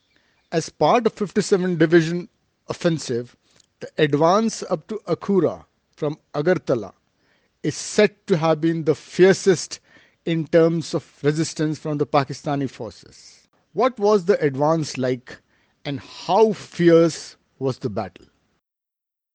as 0.50 0.68
part 0.70 1.06
of 1.06 1.12
57 1.12 1.76
Division 1.78 2.28
offensive, 2.68 3.36
the 3.80 3.88
advance 3.96 4.64
up 4.68 4.88
to 4.88 5.00
akura 5.06 5.66
from 5.92 6.18
Agartala 6.34 6.94
is 7.62 7.76
said 7.76 8.26
to 8.26 8.36
have 8.36 8.60
been 8.60 8.84
the 8.84 8.94
fiercest 8.94 9.78
in 10.24 10.46
terms 10.48 10.94
of 10.94 11.18
resistance 11.22 11.78
from 11.78 11.98
the 11.98 12.06
Pakistani 12.06 12.68
forces. 12.68 13.46
What 13.72 13.98
was 14.00 14.24
the 14.24 14.40
advance 14.44 14.98
like 14.98 15.38
and 15.88 16.00
how 16.00 16.52
fierce 16.52 17.36
was 17.58 17.78
the 17.78 17.88
battle? 17.88 18.26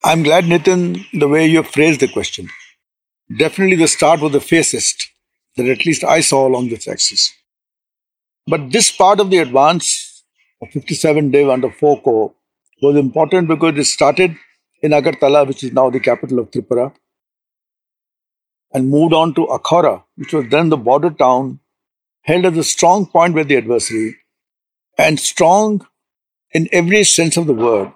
I'm 0.04 0.22
glad, 0.22 0.44
Nitin, 0.44 1.04
the 1.20 1.28
way 1.28 1.48
you 1.48 1.64
phrased 1.64 2.02
the 2.02 2.08
question. 2.08 2.48
Definitely 3.40 3.78
the 3.78 3.88
start 3.88 4.20
was 4.20 4.34
the 4.34 4.40
fiercest 4.40 5.08
that 5.58 5.66
at 5.66 5.86
least 5.88 6.04
I 6.04 6.20
saw 6.22 6.48
along 6.48 6.70
this 6.70 6.88
axis. 6.88 7.34
But 8.46 8.72
this 8.72 8.92
part 8.96 9.20
of 9.20 9.32
the 9.32 9.40
advance 9.40 10.24
of 10.62 10.70
57 10.70 11.32
Div 11.32 11.50
under 11.50 11.72
4 11.72 12.02
Corps 12.02 12.34
was 12.84 12.98
important 12.98 13.48
because 13.48 13.76
it 13.80 13.86
started 13.86 14.36
in 14.84 14.92
Agartala, 14.92 15.48
which 15.48 15.64
is 15.64 15.74
now 15.74 15.90
the 15.90 16.00
capital 16.00 16.38
of 16.38 16.52
Tripura, 16.52 16.94
and 18.74 18.90
moved 18.90 19.14
on 19.14 19.34
to 19.34 19.48
Akhara, 19.48 20.04
which 20.18 20.34
was 20.34 20.46
then 20.50 20.70
the 20.70 20.78
border 20.78 21.10
town, 21.10 21.62
held 22.22 22.46
as 22.46 22.58
a 22.58 22.64
strong 22.64 23.08
point 23.08 23.34
by 23.34 23.44
the 23.44 23.58
adversary, 23.58 24.18
and 25.00 25.20
strong 25.20 25.88
in 26.54 26.70
every 26.72 27.04
sense 27.04 27.38
of 27.38 27.48
the 27.48 27.54
word, 27.54 27.92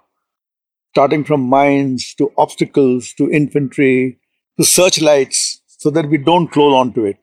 starting 0.92 1.24
from 1.24 1.42
mines 1.42 2.14
to 2.16 2.32
obstacles 2.38 3.14
to 3.14 3.32
infantry 3.32 4.20
to 4.58 4.66
searchlights, 4.66 5.62
so 5.68 5.92
that 5.92 6.10
we 6.10 6.18
don't 6.18 6.48
close 6.48 6.74
onto 6.74 7.06
it. 7.06 7.20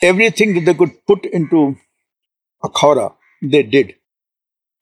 Everything 0.00 0.54
that 0.54 0.64
they 0.64 0.74
could 0.74 1.04
put 1.06 1.24
into 1.26 1.76
Akhara, 2.62 3.14
they 3.42 3.64
did. 3.64 3.96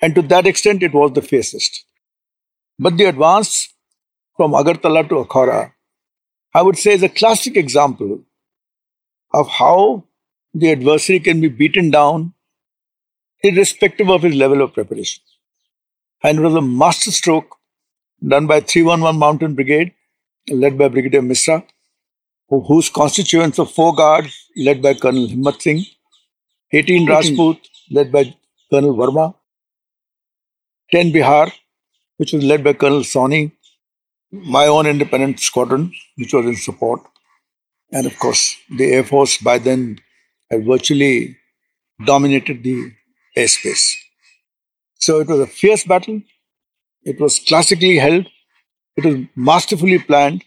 And 0.02 0.14
to 0.14 0.22
that 0.22 0.46
extent, 0.46 0.82
it 0.82 0.92
was 0.92 1.12
the 1.12 1.22
fiercest. 1.22 1.84
But 2.78 2.98
the 2.98 3.04
advance 3.04 3.72
from 4.36 4.52
Agartala 4.52 5.08
to 5.08 5.24
Akhara, 5.24 5.72
I 6.52 6.62
would 6.62 6.76
say 6.76 6.92
is 6.92 7.02
a 7.02 7.08
classic 7.08 7.56
example 7.56 8.20
of 9.32 9.48
how 9.48 10.04
the 10.52 10.70
adversary 10.72 11.20
can 11.20 11.40
be 11.40 11.48
beaten 11.48 11.90
down 11.90 12.34
irrespective 13.42 14.08
of 14.08 14.22
his 14.22 14.34
level 14.34 14.62
of 14.62 14.72
preparation. 14.72 15.22
And 16.24 16.38
it 16.38 16.42
was 16.42 16.54
a 16.54 16.62
masterstroke 16.62 17.56
done 18.26 18.46
by 18.46 18.60
311 18.60 19.18
Mountain 19.18 19.54
Brigade, 19.54 19.92
led 20.48 20.78
by 20.78 20.88
Brigadier 20.88 21.20
Misra, 21.20 21.62
whose 22.48 22.88
constituents 22.88 23.58
of 23.58 23.70
four 23.70 23.94
guards, 23.94 24.34
led 24.56 24.80
by 24.80 24.94
Colonel 24.94 25.28
Himmat 25.28 25.60
Singh, 25.60 25.84
18 26.72 27.06
Rajput, 27.06 27.58
led 27.90 28.10
by 28.10 28.34
Colonel 28.70 28.94
Verma, 28.94 29.34
10 30.92 31.12
Bihar, 31.12 31.52
which 32.16 32.32
was 32.32 32.42
led 32.42 32.64
by 32.64 32.72
Colonel 32.72 33.00
Soni, 33.00 33.52
my 34.32 34.66
own 34.66 34.86
independent 34.86 35.40
squadron, 35.40 35.92
which 36.16 36.32
was 36.32 36.46
in 36.46 36.56
support, 36.56 37.00
and 37.92 38.06
of 38.06 38.18
course, 38.18 38.56
the 38.78 38.92
Air 38.92 39.04
Force 39.04 39.36
by 39.38 39.58
then 39.58 40.00
had 40.50 40.64
virtually 40.64 41.36
dominated 42.04 42.62
the 42.62 42.92
airspace. 43.36 43.92
So 45.04 45.20
it 45.20 45.28
was 45.28 45.40
a 45.40 45.46
fierce 45.46 45.84
battle. 45.84 46.22
It 47.02 47.20
was 47.20 47.38
classically 47.38 47.96
held. 47.98 48.26
It 48.96 49.04
was 49.04 49.16
masterfully 49.36 49.98
planned. 49.98 50.42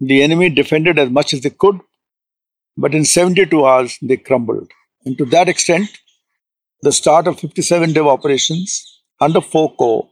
The 0.00 0.22
enemy 0.22 0.50
defended 0.50 0.98
as 0.98 1.08
much 1.08 1.32
as 1.32 1.40
they 1.40 1.50
could, 1.62 1.80
but 2.76 2.94
in 2.94 3.06
72 3.06 3.64
hours 3.64 3.96
they 4.02 4.18
crumbled. 4.18 4.70
And 5.06 5.16
to 5.16 5.24
that 5.26 5.48
extent, 5.48 5.88
the 6.82 6.92
start 6.92 7.26
of 7.26 7.40
57 7.40 7.94
day 7.94 8.00
operations 8.00 9.00
under 9.18 9.40
4 9.40 9.74
Corps 9.76 10.10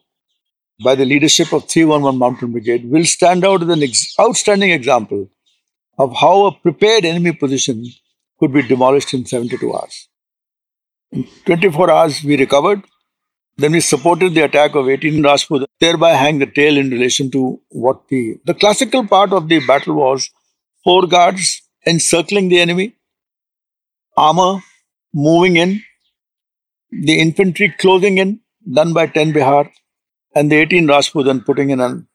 by 0.82 0.94
the 0.94 1.04
leadership 1.04 1.52
of 1.52 1.68
311 1.68 2.18
Mountain 2.18 2.52
Brigade 2.52 2.90
will 2.90 3.04
stand 3.04 3.44
out 3.44 3.62
as 3.62 3.68
an 3.68 3.82
ex- 3.82 4.14
outstanding 4.18 4.70
example 4.70 5.28
of 5.98 6.16
how 6.22 6.46
a 6.46 6.52
prepared 6.52 7.04
enemy 7.04 7.32
position 7.32 7.84
could 8.40 8.54
be 8.54 8.62
demolished 8.62 9.12
in 9.12 9.26
72 9.26 9.74
hours. 9.74 10.08
In 11.10 11.28
24 11.44 11.90
hours, 11.90 12.24
we 12.24 12.38
recovered. 12.38 12.82
Then 13.56 13.72
we 13.72 13.80
supported 13.80 14.34
the 14.34 14.44
attack 14.44 14.74
of 14.74 14.88
18 14.88 15.22
Rajput, 15.22 15.68
thereby 15.78 16.12
hang 16.14 16.38
the 16.38 16.46
tail 16.46 16.78
in 16.78 16.90
relation 16.90 17.30
to 17.32 17.60
what 17.68 18.08
the 18.08 18.38
the 18.44 18.54
classical 18.54 19.06
part 19.06 19.32
of 19.32 19.48
the 19.48 19.64
battle 19.66 19.94
was 19.94 20.30
four 20.84 21.06
guards 21.06 21.62
encircling 21.86 22.48
the 22.48 22.60
enemy, 22.60 22.94
armor 24.16 24.60
moving 25.12 25.56
in, 25.56 25.82
the 26.90 27.18
infantry 27.20 27.68
closing 27.78 28.18
in, 28.18 28.40
done 28.72 28.92
by 28.92 29.06
10 29.06 29.32
Bihar, 29.32 29.70
and 30.34 30.50
the 30.50 30.56
18 30.56 30.86
Rajputan 30.86 31.44
putting 31.44 31.70
in 31.70 31.80
an 31.80 32.06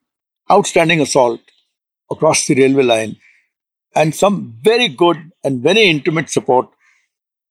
outstanding 0.52 1.02
assault 1.02 1.42
across 2.10 2.48
the 2.48 2.56
railway 2.56 2.84
line, 2.84 3.18
and 3.96 4.16
some 4.16 4.58
very 4.62 4.88
good 4.88 5.18
and 5.44 5.62
very 5.62 5.84
intimate 5.84 6.30
support 6.30 6.68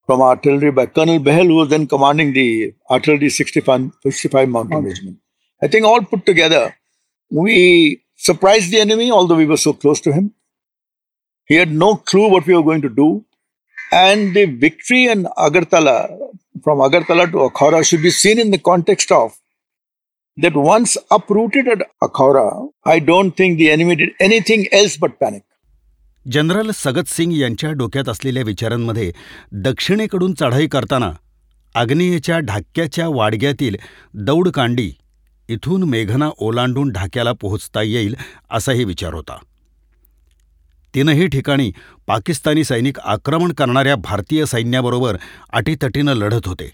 from 0.07 0.23
artillery 0.23 0.71
by 0.71 0.87
Colonel 0.87 1.19
Behel, 1.19 1.47
who 1.47 1.57
was 1.57 1.69
then 1.69 1.87
commanding 1.87 2.33
the 2.33 2.75
artillery 2.91 3.29
65, 3.29 3.91
65 4.03 4.49
Mountain 4.49 4.85
Regiment. 4.85 5.19
I 5.63 5.67
think 5.67 5.85
all 5.85 6.03
put 6.03 6.25
together, 6.25 6.77
we 7.31 8.03
surprised 8.15 8.71
the 8.71 8.81
enemy, 8.81 9.11
although 9.11 9.35
we 9.37 9.47
were 9.47 9.57
so 9.57 9.73
close 9.73 10.01
to 10.03 10.13
him. 10.13 10.35
He 11.47 11.57
had 11.57 11.73
no 11.73 11.97
clue 11.97 12.29
what 12.29 12.47
we 12.47 12.55
were 12.55 12.63
going 12.63 12.83
to 12.83 12.89
do. 12.89 13.25
And 13.93 14.35
the 14.35 14.47
victory 14.47 15.07
in 15.07 15.25
Agartala, 15.39 16.17
from 16.63 16.79
Agartala 16.79 17.31
to 17.31 17.49
Akhara, 17.49 17.87
should 17.87 18.03
be 18.03 18.11
seen 18.11 18.39
in 18.39 18.51
the 18.51 18.59
context 18.59 19.13
of 19.13 19.37
that 20.39 20.55
once 20.55 20.97
uprooted 21.11 21.69
at 21.69 21.79
Akhara, 22.03 22.71
I 22.85 22.99
don't 22.99 23.37
think 23.37 23.59
the 23.59 23.71
enemy 23.71 23.97
did 23.97 24.11
anything 24.21 24.67
else 24.73 24.97
but 24.97 25.19
panic. 25.19 25.45
General 26.33 26.71
Sagat Singh 26.75 27.33
यांच्या 27.33 27.71
डोक्यात 27.71 28.09
असलेल्या 28.09 28.43
विचारांमध्ये 28.43 29.13
दक्षिणेकडून 29.53 30.35
चढाई 30.35 30.67
करताना 30.67 31.13
आग्नेयेच्या 31.75 32.39
ढाक्याच्या 32.39 33.09
वाडग्यातील 33.09 33.77
दौडकांडी 34.15 34.93
इथून 35.49 35.83
मेघना 35.83 36.31
ओलांडून 36.39 36.91
ढाक्याला 36.91 37.33
पोहोचता 37.33 37.83
येईल 37.83 38.17
असाही 38.51 38.85
विचार 38.85 39.15
होता. 39.15 39.37
तीनही 40.95 41.27
ठिकाणी 41.27 41.73
पाकिस्तानी 42.07 42.65
सैनिक 42.65 42.99
आक्रमण 42.99 43.53
करणाऱ्या 43.53 43.97
भारतीय 43.97 44.47
सैन्याबरोबर 44.47 45.17
अटीतटीनं 45.53 46.13
लढत 46.13 46.47
होते. 46.47 46.71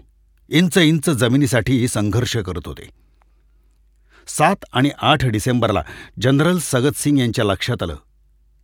इंच 0.48 0.79
इंच 0.79 1.11
जमिनीसाठी 1.11 1.88
संघर्ष 1.88 2.37
करत 2.37 2.66
होते. 2.66 2.88
सात 4.26 4.64
आणि 4.72 4.90
आठ 5.03 5.26
डिसेंबरला 5.26 5.83
जनरल 6.22 6.59
सगतसिंग 6.59 7.18
यांच्या 7.18 7.44
लक्षात 7.44 7.83
आलं. 7.83 7.96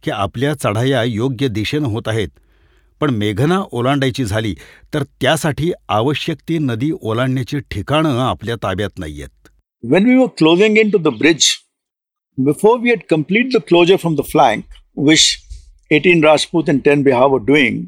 की 0.04 0.10
आपल्या 0.10 0.54
चढाया 0.54 1.02
योग्य 1.04 1.48
दिशेनं 1.48 1.88
होत 1.88 2.08
आहेत. 2.08 2.28
पण 3.00 3.10
मेघना 3.10 3.60
ओलांडायची 3.72 4.24
झाली 4.24 4.54
तर 4.94 5.02
त्यासाठी 5.20 5.70
आवश्यक 5.88 6.36
ती 6.48 6.58
नदी 6.58 6.90
ओलांडण्याची 6.92 7.58
ठिकाणं 7.70 8.18
आपल्या 8.20 8.56
ताब्यात 8.62 8.98
नाही 8.98 9.22
आहेत 9.22 9.48
when 9.84 10.06
we 10.06 10.16
were 10.16 10.26
closing 10.38 10.78
in 10.78 10.90
to 10.90 10.98
the 10.98 11.08
bridge 11.18 11.46
before 12.38 12.78
we 12.80 12.90
had 12.90 13.04
complete 13.10 13.52
the 13.54 13.60
closure 13.68 13.96
from 13.96 14.14
the 14.14 14.22
flank 14.30 14.62
which 15.00 15.36
eighteen 15.90 16.24
Rajput 16.24 16.70
and 16.70 16.80
ten 16.84 17.02
Bihar 17.02 17.36
doing 17.46 17.82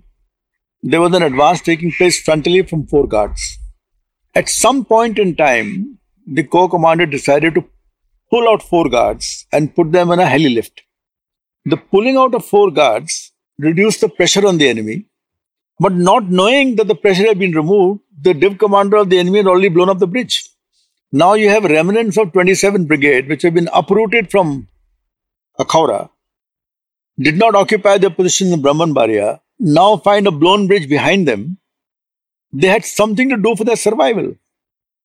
they 0.82 0.96
was 0.96 1.14
an 1.14 1.22
advance 1.22 1.62
taking 1.66 1.90
place 1.90 2.22
frontally 2.24 2.62
from 2.62 2.82
four 2.90 3.06
guards 3.12 3.48
at 4.36 4.48
some 4.50 4.80
point 4.90 5.18
in 5.18 5.32
time 5.38 5.72
the 6.26 6.44
co 6.52 6.66
commander 6.68 7.04
decided 7.10 7.54
to 7.54 7.60
pull 8.32 8.46
out 8.48 8.62
four 8.70 8.88
guards 8.88 9.34
and 9.52 9.68
put 9.76 9.90
them 9.90 10.12
on 10.12 10.20
a 10.20 10.28
helilift 10.28 10.80
The 11.64 11.76
pulling 11.76 12.16
out 12.16 12.34
of 12.34 12.44
four 12.44 12.70
guards 12.70 13.32
reduced 13.58 14.00
the 14.00 14.08
pressure 14.08 14.46
on 14.46 14.58
the 14.58 14.68
enemy, 14.68 15.06
but 15.78 15.92
not 15.92 16.30
knowing 16.30 16.76
that 16.76 16.88
the 16.88 16.94
pressure 16.94 17.26
had 17.26 17.38
been 17.38 17.52
removed, 17.52 18.00
the 18.20 18.34
div 18.34 18.58
commander 18.58 18.96
of 18.96 19.10
the 19.10 19.18
enemy 19.18 19.38
had 19.38 19.46
already 19.46 19.68
blown 19.68 19.90
up 19.90 19.98
the 19.98 20.06
bridge. 20.06 20.48
Now 21.12 21.34
you 21.34 21.48
have 21.50 21.64
remnants 21.64 22.16
of 22.16 22.32
27 22.32 22.86
Brigade 22.86 23.28
which 23.28 23.42
have 23.42 23.54
been 23.54 23.68
uprooted 23.72 24.30
from 24.30 24.68
Akhaura, 25.58 26.10
did 27.18 27.36
not 27.36 27.54
occupy 27.54 27.98
their 27.98 28.10
position 28.10 28.52
in 28.52 28.62
Brahman 28.62 28.94
Baria, 28.94 29.40
now 29.58 29.96
find 29.98 30.26
a 30.26 30.30
blown 30.30 30.66
bridge 30.66 30.88
behind 30.88 31.28
them. 31.28 31.58
They 32.52 32.68
had 32.68 32.84
something 32.84 33.28
to 33.28 33.36
do 33.36 33.54
for 33.56 33.64
their 33.64 33.76
survival. 33.76 34.36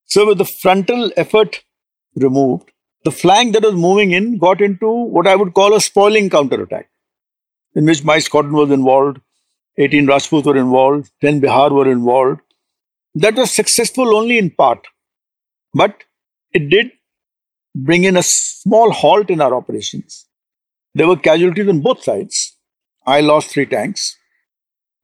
So, 0.06 0.26
with 0.26 0.38
the 0.38 0.44
frontal 0.44 1.12
effort 1.16 1.62
removed, 2.14 2.70
the 3.06 3.12
flank 3.12 3.52
that 3.54 3.62
was 3.62 3.74
moving 3.74 4.10
in 4.18 4.36
got 4.36 4.60
into 4.60 4.90
what 5.16 5.28
I 5.28 5.36
would 5.36 5.54
call 5.54 5.74
a 5.74 5.80
spoiling 5.80 6.28
counterattack, 6.28 6.90
in 7.76 7.86
which 7.86 8.02
my 8.02 8.18
squadron 8.18 8.54
was 8.54 8.72
involved, 8.72 9.20
18 9.78 10.06
Rajput 10.08 10.44
were 10.44 10.56
involved, 10.56 11.12
10 11.20 11.40
Bihar 11.40 11.70
were 11.70 11.90
involved. 11.90 12.40
That 13.14 13.36
was 13.36 13.52
successful 13.52 14.16
only 14.16 14.38
in 14.38 14.50
part, 14.50 14.88
but 15.72 16.02
it 16.52 16.68
did 16.68 16.90
bring 17.76 18.04
in 18.04 18.16
a 18.16 18.24
small 18.24 18.90
halt 18.90 19.30
in 19.30 19.40
our 19.40 19.54
operations. 19.54 20.26
There 20.94 21.06
were 21.06 21.16
casualties 21.16 21.68
on 21.68 21.82
both 21.82 22.02
sides. 22.02 22.56
I 23.06 23.20
lost 23.20 23.50
three 23.50 23.66
tanks. 23.66 24.16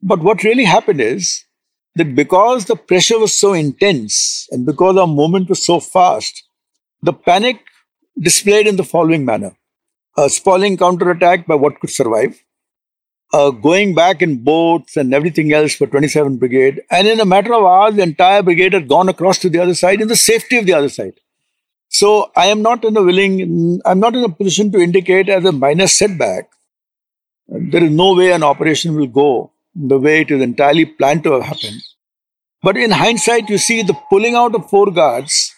But 0.03 0.21
what 0.21 0.43
really 0.43 0.65
happened 0.65 1.01
is 1.01 1.45
that 1.95 2.17
because 2.17 2.65
the 2.65 2.75
pressure 2.75 3.19
was 3.19 3.33
so 3.33 3.53
intense 3.53 4.49
and 4.51 4.67
because 4.67 4.97
our 4.97 5.07
movement 5.07 5.51
was 5.51 5.65
so 5.65 5.79
fast, 5.79 6.43
the 7.03 7.12
panic 7.12 7.61
displayed 8.20 8.66
in 8.66 8.77
the 8.77 8.85
following 8.85 9.25
manner 9.25 9.53
a 10.16 10.29
spoiling 10.29 10.77
counterattack 10.77 11.46
by 11.46 11.55
what 11.55 11.81
could 11.81 11.90
survive, 11.90 12.44
uh, 13.33 13.51
going 13.51 13.94
back 13.94 14.20
in 14.20 14.44
boats 14.44 14.96
and 14.96 15.14
everything 15.14 15.53
else 15.53 15.75
for 15.75 15.87
27 15.87 16.37
Brigade, 16.37 16.83
and 16.90 17.07
in 17.07 17.18
a 17.18 17.25
matter 17.25 17.55
of 17.55 17.64
hours, 17.64 17.94
the 17.94 18.03
entire 18.03 18.42
brigade 18.42 18.75
had 18.75 18.88
gone 18.88 19.09
across 19.09 19.38
to 19.38 19.48
the 19.48 19.59
other 19.59 19.75
side 19.75 20.03
in 20.03 20.09
the 20.09 20.16
safety 20.16 20.59
of 20.59 20.66
the 20.66 20.75
other 20.75 20.90
side. 20.90 21.14
So 21.88 22.31
I 22.37 22.46
am 22.46 22.62
not 22.62 22.85
in 22.85 22.96
a 22.96 23.03
willing, 23.03 23.81
I'm 23.85 24.01
not 24.01 24.14
in 24.14 24.25
a 24.25 24.29
position 24.29 24.70
to 24.72 24.81
indicate 24.81 25.29
as 25.29 25.44
a 25.44 25.53
minor 25.53 25.87
setback. 25.87 26.51
There 27.48 27.85
is 27.85 27.90
no 27.90 28.14
way 28.14 28.33
an 28.33 28.42
operation 28.42 28.94
will 28.94 29.07
go 29.07 29.53
the 29.75 29.98
way 29.98 30.20
it 30.20 30.31
is 30.31 30.40
entirely 30.40 30.85
planned 30.85 31.25
to 31.25 31.33
have 31.33 31.42
happened. 31.42 31.83
But 32.62 32.77
in 32.77 32.90
hindsight, 32.90 33.48
you 33.48 33.59
see 33.59 33.83
the 33.83 33.96
pulling 34.09 34.35
out 34.35 34.55
of 34.55 34.68
four 34.68 34.90
guards 34.90 35.55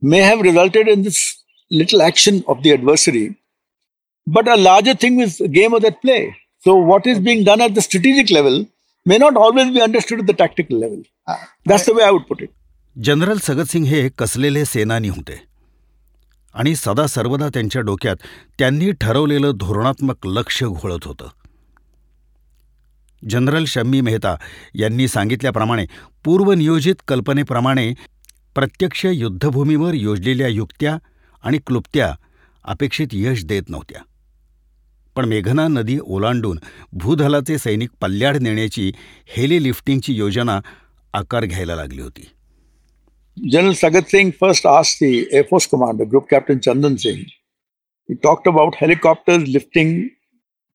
may 0.00 0.18
have 0.18 0.40
resulted 0.40 0.88
in 0.88 1.02
this 1.02 1.42
little 1.71 2.01
action 2.01 2.43
of 2.47 2.63
the 2.63 2.73
adversary. 2.73 3.35
But 4.27 4.47
a 4.47 4.55
larger 4.57 4.95
thing 4.95 5.19
is 5.19 5.39
a 5.41 5.47
game 5.47 5.73
of 5.73 5.81
that 5.81 6.01
play. 6.01 6.35
So 6.63 6.75
what 6.75 7.05
is 7.05 7.19
being 7.19 7.43
done 7.43 7.61
at 7.61 7.75
the 7.75 7.81
strategic 7.81 8.31
level 8.31 8.65
may 9.05 9.17
not 9.17 9.35
always 9.37 9.71
be 9.71 9.81
understood 9.81 10.21
at 10.21 10.27
the 10.27 10.33
tactical 10.33 10.79
level. 10.79 11.01
That's 11.65 11.85
the 11.85 11.93
way 11.93 12.03
I 12.03 12.11
would 12.11 12.27
put 12.27 12.41
it. 12.41 12.51
General 12.95 13.39
Sagat Singh 13.39 13.85
हे 13.85 13.97
कसलेले 14.19 14.63
सेनानी 14.65 15.09
होते 15.09 15.33
आणि 16.53 16.75
सदा 16.75 17.05
सर्वदा 17.07 17.47
त्यांच्या 17.53 17.81
डोक्यात 17.87 18.17
त्यांनी 18.59 18.91
ठरवलेलं 19.01 19.51
धोरणात्मक 19.59 20.27
लक्ष 20.27 20.63
घोळत 20.63 21.05
होतं 21.05 21.27
जनरल 23.23 23.65
शम्मी 23.67 24.01
मेहता 24.01 24.35
यांनी 24.79 25.07
सांगितल्याप्रमाणे 25.07 25.85
पूर्वनियोजित 26.25 26.95
कल्पनेप्रमाणे 27.07 27.93
प्रत्यक्ष 28.55 29.05
युद्धभूमीवर 29.05 29.93
योजलेल्या 29.93 30.47
युक्त्या 30.47 30.97
आणि 31.44 31.58
क्लुप्त्या 31.66 32.12
अपेक्षित 32.64 33.08
यश 33.12 33.44
देत 33.44 33.68
नव्हत्या. 33.68 34.00
पण 35.16 35.24
मेघना 35.24 35.66
नदी 35.68 35.98
ओलांडून 36.04 36.58
भूदलाचे 36.92 37.58
सैनिक 37.58 37.90
पल्ल्याड 38.00 38.36
नेण्याची 38.36 38.90
हेली 39.36 39.62
लिफ्टिंगची 39.62 40.14
योजना 40.14 40.60
आकार 41.14 41.44
घ्यायला 41.44 41.76
लागली 41.76 42.00
होती. 42.02 42.28
General 43.36 43.72
Sagat 43.72 44.10
Singh 44.10 44.30
first 44.40 44.66
as 44.66 44.96
the 45.00 45.16
air force 45.32 45.66
commander 45.68 46.04
group 46.04 46.26
captain 46.30 46.58
Chandan 46.58 46.96
Singh 46.96 47.18
you 48.08 48.16
talked 48.22 48.48
about 48.48 48.74
helicopters 48.80 49.48
lifting 49.48 50.00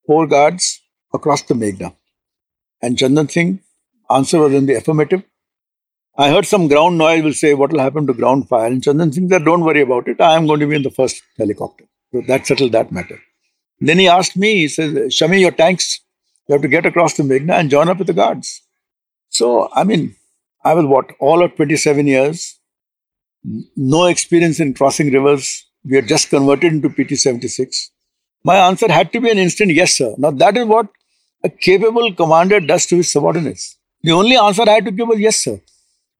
four 0.07 0.25
guards 0.27 0.73
across 1.13 1.43
the 1.49 1.53
मेघना 1.57 1.87
and 2.83 2.97
Chandan 2.97 3.25
Singh 3.29 3.55
answer 4.09 4.37
was 4.37 4.53
in 4.53 4.65
the 4.65 4.69
affirmative 4.69 5.23
I 6.17 6.29
heard 6.29 6.45
some 6.45 6.67
ground 6.67 6.97
noise 6.97 7.23
will 7.23 7.33
say, 7.33 7.53
what 7.53 7.71
will 7.71 7.79
happen 7.79 8.07
to 8.07 8.13
ground 8.13 8.47
fire? 8.47 8.67
And 8.67 8.81
Chandan 8.81 9.13
Singh 9.13 9.29
said, 9.29 9.43
don't 9.43 9.65
worry 9.65 9.81
about 9.81 10.07
it. 10.07 10.21
I 10.21 10.35
am 10.35 10.47
going 10.47 10.61
to 10.61 10.67
be 10.67 10.75
in 10.75 10.83
the 10.83 10.89
first 10.89 11.21
helicopter. 11.37 11.85
So 12.13 12.21
that 12.27 12.47
settled 12.47 12.71
that 12.71 12.91
matter. 12.91 13.19
Then 13.81 13.99
he 13.99 14.07
asked 14.07 14.37
me, 14.37 14.55
he 14.55 14.67
says, 14.69 14.93
Shami, 15.13 15.41
your 15.41 15.51
tanks, 15.51 15.99
you 16.47 16.53
have 16.53 16.61
to 16.61 16.69
get 16.69 16.85
across 16.85 17.15
the 17.15 17.23
Meghna 17.23 17.59
and 17.59 17.69
join 17.69 17.89
up 17.89 17.97
with 17.97 18.07
the 18.07 18.13
guards. 18.13 18.61
So, 19.27 19.69
I 19.73 19.83
mean, 19.83 20.15
I 20.63 20.73
was 20.73 20.85
what, 20.85 21.11
all 21.19 21.43
of 21.43 21.55
27 21.57 22.07
years, 22.07 22.59
no 23.75 24.05
experience 24.05 24.61
in 24.61 24.73
crossing 24.73 25.11
rivers. 25.11 25.65
We 25.83 25.97
had 25.97 26.07
just 26.07 26.29
converted 26.29 26.71
into 26.71 26.89
PT 26.89 27.17
76. 27.17 27.91
My 28.43 28.55
answer 28.55 28.89
had 28.91 29.11
to 29.11 29.19
be 29.19 29.29
an 29.29 29.37
instant 29.37 29.71
yes, 29.71 29.97
sir. 29.97 30.15
Now, 30.17 30.31
that 30.31 30.55
is 30.55 30.65
what 30.65 30.87
a 31.43 31.49
capable 31.49 32.13
commander 32.13 32.59
does 32.59 32.85
to 32.87 32.95
his 32.97 33.11
subordinates. 33.11 33.77
The 34.01 34.13
only 34.13 34.37
answer 34.37 34.63
I 34.67 34.75
had 34.75 34.85
to 34.85 34.91
give 34.91 35.07
was 35.07 35.19
yes, 35.19 35.37
sir. 35.37 35.59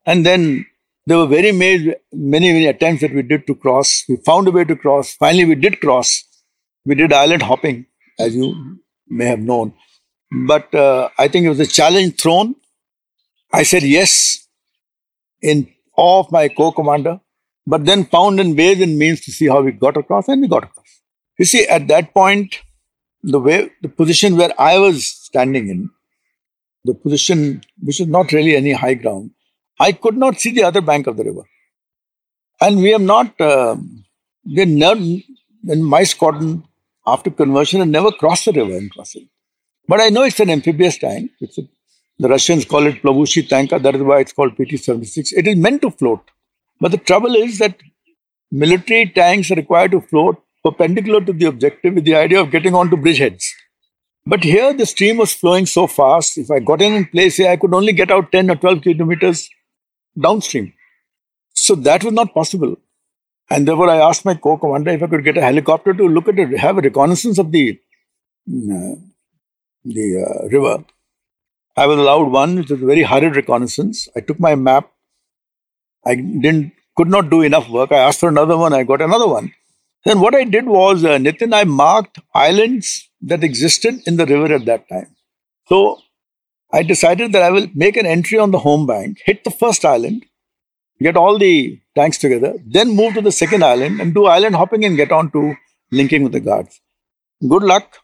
And 0.06 0.26
then 0.26 0.66
there 1.08 1.18
were 1.18 1.28
very 1.28 1.52
many, 1.52 1.96
many, 2.12 2.66
attempts 2.68 3.02
that 3.02 3.14
we 3.14 3.22
did 3.22 3.46
to 3.48 3.56
cross. 3.56 4.04
We 4.10 4.18
found 4.18 4.48
a 4.48 4.52
way 4.52 4.64
to 4.64 4.76
cross. 4.76 5.16
Finally, 5.16 5.46
we 5.46 5.56
did 5.56 5.80
cross. 5.80 6.24
We 6.86 6.96
did 6.96 7.14
island 7.14 7.44
hopping, 7.44 7.86
as 8.20 8.36
you 8.36 8.80
may 9.08 9.26
have 9.26 9.40
known. 9.40 9.74
But 10.32 10.74
uh, 10.74 11.10
I 11.18 11.28
think 11.28 11.46
it 11.46 11.50
was 11.50 11.60
a 11.60 11.68
challenge 11.68 12.20
thrown. 12.20 12.56
I 13.54 13.64
said 13.64 13.84
yes 13.84 14.48
in 15.42 15.72
awe 15.96 16.20
of 16.20 16.32
my 16.32 16.48
co-commander, 16.48 17.20
but 17.68 17.86
then 17.86 18.06
found 18.06 18.40
in 18.40 18.56
ways 18.56 18.82
and 18.82 18.98
means 18.98 19.22
to 19.22 19.32
see 19.32 19.48
how 19.48 19.62
we 19.62 19.72
got 19.72 19.98
across, 19.98 20.28
and 20.28 20.42
we 20.42 20.48
got 20.48 20.64
across. 20.64 21.02
You 21.38 21.46
see, 21.46 21.68
at 21.68 21.88
that 21.88 22.14
point, 22.14 22.60
the 23.22 23.40
way 23.40 23.72
the 23.82 23.90
position 23.90 24.38
where 24.38 24.54
I 24.60 24.78
was 24.80 25.08
standing 25.08 25.70
in, 25.70 25.90
the 26.84 26.94
position 26.94 27.62
which 27.82 28.00
is 28.00 28.08
not 28.08 28.32
really 28.32 28.56
any 28.56 28.74
high 28.74 28.94
ground, 28.96 29.32
I 29.80 29.92
could 29.92 30.18
not 30.18 30.40
see 30.40 30.52
the 30.52 30.64
other 30.64 30.82
bank 30.82 31.08
of 31.08 31.18
the 31.18 31.24
river. 31.24 31.44
And 32.62 32.78
we 32.78 32.92
have 32.92 33.02
not, 33.02 33.40
uh, 33.40 33.76
never, 34.46 35.02
in 35.68 35.84
my 35.84 36.04
squadron, 36.04 36.64
after 37.06 37.30
conversion, 37.30 37.82
had 37.82 37.90
never 37.90 38.12
crossed 38.12 38.46
the 38.46 38.54
river 38.54 38.74
in 38.74 38.90
crossing. 38.90 39.30
But 39.88 40.02
I 40.02 40.10
know 40.10 40.24
it's 40.24 40.40
an 40.40 40.50
amphibious 40.50 40.98
tank. 40.98 41.32
It's 41.42 41.58
a, 41.58 41.64
the 42.18 42.30
Russians 42.30 42.66
call 42.66 42.88
it 42.88 43.02
Plavushi 43.02 43.48
tanker. 43.48 43.78
That 43.78 43.96
is 43.96 44.02
why 44.02 44.22
it's 44.22 44.34
called 44.34 44.56
PT-76. 44.56 45.34
It 45.34 45.48
is 45.48 45.56
meant 45.56 45.82
to 45.82 45.92
float. 45.92 46.22
But 46.80 46.92
the 46.92 46.98
trouble 46.98 47.36
is 47.36 47.60
that 47.60 47.78
military 48.52 49.08
tanks 49.08 49.52
are 49.52 49.56
required 49.56 49.92
to 49.92 50.02
float 50.02 50.42
perpendicular 50.64 51.22
to 51.22 51.34
the 51.34 51.46
objective 51.46 51.94
with 51.94 52.06
the 52.06 52.16
idea 52.16 52.42
of 52.42 52.50
getting 52.50 52.74
onto 52.74 52.98
bridgeheads. 52.98 53.46
But 54.26 54.44
here 54.44 54.74
the 54.74 54.86
stream 54.86 55.18
was 55.18 55.34
flowing 55.34 55.68
so 55.68 55.86
fast. 55.86 56.38
If 56.38 56.50
I 56.50 56.60
got 56.60 56.82
in 56.82 57.06
place 57.06 57.40
I 57.40 57.56
could 57.58 57.74
only 57.74 57.94
get 57.94 58.10
out 58.10 58.32
10 58.32 58.50
or 58.50 58.56
12 58.56 58.82
kilometers 58.82 59.50
downstream. 60.20 60.74
So 61.54 61.76
that 61.76 62.04
was 62.04 62.14
not 62.14 62.34
possible. 62.34 62.78
And 63.50 63.68
therefore, 63.68 63.90
I 63.90 63.98
asked 63.98 64.26
my 64.26 64.36
co-commander 64.36 64.92
if 64.92 65.04
I 65.04 65.08
could 65.08 65.24
get 65.24 65.38
a 65.38 65.42
helicopter 65.42 65.94
to 65.94 66.08
look 66.08 66.28
at 66.28 66.40
it, 66.40 66.58
have 66.58 66.78
a 66.78 66.82
reconnaissance 66.82 67.38
of 67.38 67.52
the 67.52 67.80
uh, 68.48 68.96
the 69.84 70.26
uh, 70.26 70.48
river. 70.48 70.84
I 71.78 71.88
was 71.88 72.00
allowed 72.00 72.32
one, 72.32 72.56
which 72.56 72.70
was 72.70 72.82
a 72.82 72.86
very 72.86 73.04
hurried 73.04 73.36
reconnaissance. 73.36 74.08
I 74.16 74.22
took 74.22 74.40
my 74.40 74.56
map. 74.56 74.92
I 76.06 76.16
didn't, 76.16 76.74
could 76.96 77.10
not 77.10 77.30
do 77.30 77.42
enough 77.42 77.70
work. 77.70 77.92
I 77.92 77.98
asked 77.98 78.20
for 78.20 78.30
another 78.30 78.58
one. 78.58 78.74
I 78.74 78.84
got 78.84 79.02
another 79.02 79.28
one. 79.28 79.54
Then 80.06 80.20
what 80.20 80.36
I 80.36 80.44
did 80.44 80.66
was, 80.68 81.04
uh, 81.04 81.18
Nitin, 81.18 81.54
I 81.54 81.64
marked 81.64 82.20
islands 82.34 83.10
that 83.22 83.44
existed 83.44 84.02
in 84.06 84.18
the 84.18 84.26
river 84.26 84.54
at 84.54 84.66
that 84.66 84.88
time. 84.88 85.16
So 85.68 86.00
I 86.78 86.84
decided 86.84 87.32
that 87.32 87.42
I 87.42 87.52
will 87.52 87.68
make 87.74 87.96
an 87.96 88.06
entry 88.06 88.38
on 88.38 88.52
the 88.52 88.60
home 88.60 88.86
bank, 88.86 89.20
hit 89.26 89.46
the 89.46 89.52
first 89.52 89.86
island, 89.86 90.26
get 91.00 91.16
all 91.16 91.38
the 91.38 91.80
tanks 91.96 92.18
together, 92.18 92.56
then 92.66 92.98
move 92.98 93.14
to 93.14 93.22
the 93.22 93.32
second 93.32 93.64
island 93.64 94.02
and 94.02 94.14
do 94.14 94.26
island 94.26 94.56
hopping 94.56 94.84
and 94.84 94.98
get 94.98 95.14
on 95.14 95.32
to 95.32 95.56
linking 95.92 96.24
with 96.24 96.34
the 96.34 96.42
guards. 96.42 96.82
Good 97.48 97.64
luck. 97.64 98.00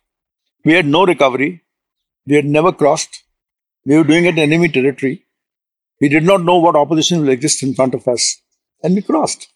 We 0.63 0.71
had 0.71 0.85
no 0.85 1.05
recovery. 1.05 1.63
We 2.25 2.35
had 2.35 2.45
never 2.45 2.71
crossed. 2.71 3.23
We 3.85 3.97
were 3.97 4.05
doing 4.05 4.23
it 4.23 4.37
in 4.37 4.39
enemy 4.39 4.69
territory. 4.69 5.25
We 5.99 6.07
did 6.07 6.23
not 6.23 6.43
know 6.43 6.57
what 6.59 6.77
opposition 6.77 7.21
will 7.21 7.29
exist 7.29 7.63
in 7.63 7.73
front 7.73 7.93
of 7.93 8.07
us. 8.07 8.41
And 8.83 8.95
we 8.95 9.01
crossed. 9.01 9.49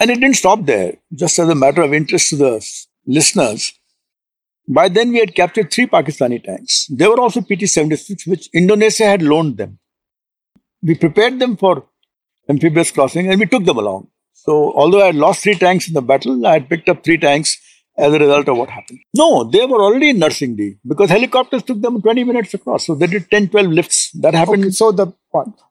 And 0.00 0.10
it 0.10 0.20
didn't 0.20 0.36
stop 0.36 0.64
there. 0.64 0.94
Just 1.14 1.38
as 1.38 1.48
a 1.50 1.54
matter 1.54 1.82
of 1.82 1.92
interest 1.92 2.30
to 2.30 2.36
the 2.36 2.66
listeners, 3.06 3.77
by 4.68 4.88
then 4.88 5.10
we 5.12 5.18
had 5.18 5.34
captured 5.34 5.70
three 5.72 5.86
Pakistani 5.86 6.42
tanks. 6.42 6.86
They 6.90 7.06
were 7.08 7.20
also 7.20 7.40
PT 7.40 7.68
76, 7.68 8.26
which 8.26 8.48
Indonesia 8.52 9.04
had 9.06 9.22
loaned 9.22 9.56
them. 9.56 9.78
We 10.82 10.94
prepared 10.94 11.38
them 11.38 11.56
for 11.56 11.86
amphibious 12.48 12.90
crossing 12.90 13.28
and 13.30 13.40
we 13.40 13.46
took 13.46 13.64
them 13.64 13.78
along. 13.78 14.08
So, 14.32 14.72
although 14.74 15.02
I 15.02 15.06
had 15.06 15.16
lost 15.16 15.42
three 15.42 15.56
tanks 15.56 15.88
in 15.88 15.94
the 15.94 16.02
battle, 16.02 16.46
I 16.46 16.52
had 16.54 16.68
picked 16.68 16.88
up 16.88 17.02
three 17.04 17.18
tanks 17.18 17.58
as 17.96 18.12
a 18.12 18.18
result 18.18 18.48
of 18.48 18.56
what 18.56 18.70
happened. 18.70 19.00
No, 19.16 19.44
they 19.44 19.66
were 19.66 19.82
already 19.82 20.10
in 20.10 20.18
Nursing 20.20 20.54
D 20.54 20.76
because 20.86 21.10
helicopters 21.10 21.64
took 21.64 21.80
them 21.82 22.00
20 22.00 22.24
minutes 22.24 22.54
across. 22.54 22.86
So, 22.86 22.94
they 22.94 23.08
did 23.08 23.30
10, 23.30 23.48
12 23.48 23.66
lifts. 23.68 24.10
That 24.12 24.34
happened. 24.34 24.64
Okay, 24.64 24.70
so 24.70 24.92
the. 24.92 25.12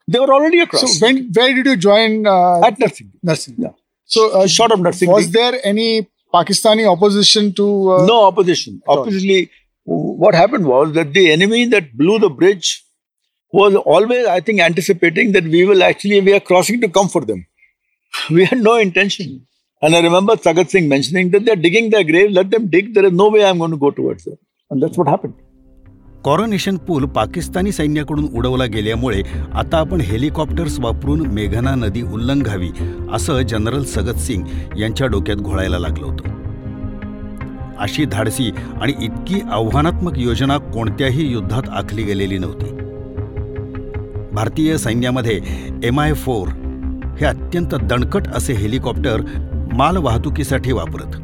They 0.08 0.20
were 0.20 0.34
already 0.34 0.60
across. 0.60 1.00
So 1.00 1.06
when 1.06 1.32
where 1.34 1.54
did 1.54 1.66
you 1.66 1.78
join? 1.78 2.26
Uh, 2.28 2.62
At 2.66 2.78
Nursing 2.80 3.08
D. 3.08 3.20
nursing. 3.24 3.56
Yeah. 3.58 3.70
So 4.06 4.42
uh, 4.42 4.48
Short 4.48 4.72
of 4.72 4.80
Nursing 4.80 5.10
was 5.10 5.26
D. 5.28 5.32
there 5.34 5.60
any 5.64 6.08
Pakistani 6.34 6.86
opposition 6.92 7.54
to? 7.54 7.92
Uh, 7.92 8.06
no 8.06 8.26
opposition. 8.26 8.82
Obviously, 8.88 9.50
what 9.86 10.36
happened 10.36 10.66
was 10.66 10.94
that 10.94 11.14
the 11.14 11.32
enemy 11.32 11.66
that 11.66 11.96
blew 11.98 12.20
the 12.20 12.30
bridge 12.30 12.84
was 13.52 13.76
always, 13.76 14.26
I 14.28 14.42
think, 14.42 14.60
anticipating 14.60 15.32
that 15.32 15.46
we 15.46 15.66
will 15.66 15.84
actually, 15.84 16.20
we 16.22 16.34
are 16.34 16.40
crossing 16.40 16.82
to 16.82 16.90
come 16.90 17.08
for 17.08 17.24
them. 17.24 17.46
We 18.30 18.46
had 18.46 18.60
no 18.60 18.76
intention. 18.76 19.48
And 19.82 19.96
I 19.96 20.02
remember 20.02 20.36
Sagat 20.36 20.70
Singh 20.70 20.90
mentioning 20.90 21.30
that 21.32 21.46
they're 21.46 21.56
digging 21.56 21.90
their 21.92 22.04
grave, 22.04 22.32
let 22.32 22.50
them 22.50 22.68
dig, 22.68 22.94
there 22.94 23.06
is 23.06 23.12
no 23.14 23.30
way 23.30 23.46
I'm 23.46 23.60
going 23.60 23.72
to 23.72 23.78
go 23.78 23.92
towards 23.92 24.26
them. 24.26 24.38
And 24.70 24.82
that's 24.82 24.98
what 24.98 25.08
happened. 25.08 25.36
Coronation 26.24 26.78
पूल 26.78 27.06
पाकिस्तानी 27.06 27.72
सैन्याकडून 27.72 28.28
उडवला 28.34 28.66
गेल्यामुळे 28.66 29.22
आता 29.54 29.78
आपण 29.78 30.02
helicopters 30.02 30.80
वापरून 30.80 31.28
मेघना 31.28 31.76
नदी 31.76 32.02
उल्लंघावी 32.02 32.70
असं 33.14 33.42
general 33.42 33.84
Sagat 33.84 34.18
Singh 34.18 34.44
यांच्या 34.78 35.08
डोक्यात 35.08 35.38
घोळायला 35.38 35.80
लागलं 35.80 36.06
होतं. 36.06 36.30
अशी 37.80 38.06
धाडसी 38.06 38.52
आणि 38.82 38.94
इतकी 39.02 39.42
आव्हानात्मक 39.52 40.18
योजना 40.18 40.58
कोणत्याही 40.58 41.32
युद्धात 41.32 41.70
आखली 41.70 42.04
गेलेली 42.04 42.38
नव्हती. 42.38 42.72
भारतीय 44.36 44.78
सैन्यामध्ये 44.78 45.42
एम 45.84 46.00
आय 46.00 46.14
फोर 46.14 46.48
हे 47.20 47.26
अत्यंत 47.26 47.76
दणकट 47.76 48.28
असे 48.28 48.54
हेलिकॉप्टर 48.54 49.22
माल 49.74 49.98
वाहतुकीसाठी 49.98 50.72
वापरत. 50.72 51.16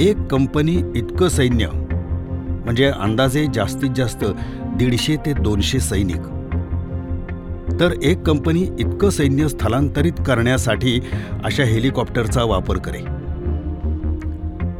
एक 0.00 0.26
कंपनी 0.26 0.76
इतकं 0.96 1.28
सैन्य 1.28 1.68
म्हणजे 2.66 2.86
अंदाजे 2.86 3.46
जास्तीत 3.54 3.90
जास्त 3.96 4.24
दीडशे 4.78 5.16
ते 5.16 5.32
दोनशे 5.32 5.80
सैनिक. 5.80 6.22
तर 7.80 7.92
एक 8.02 8.22
कंपनी 8.22 8.62
इतकं 8.78 9.10
सैन्य 9.10 9.48
स्थलांतरित 9.48 10.20
करण्यासाठी 10.26 11.00
अशा 11.44 11.64
हेलिकॉप्टरचा 11.64 12.44
वापर 12.44 12.78
करे 12.78 13.02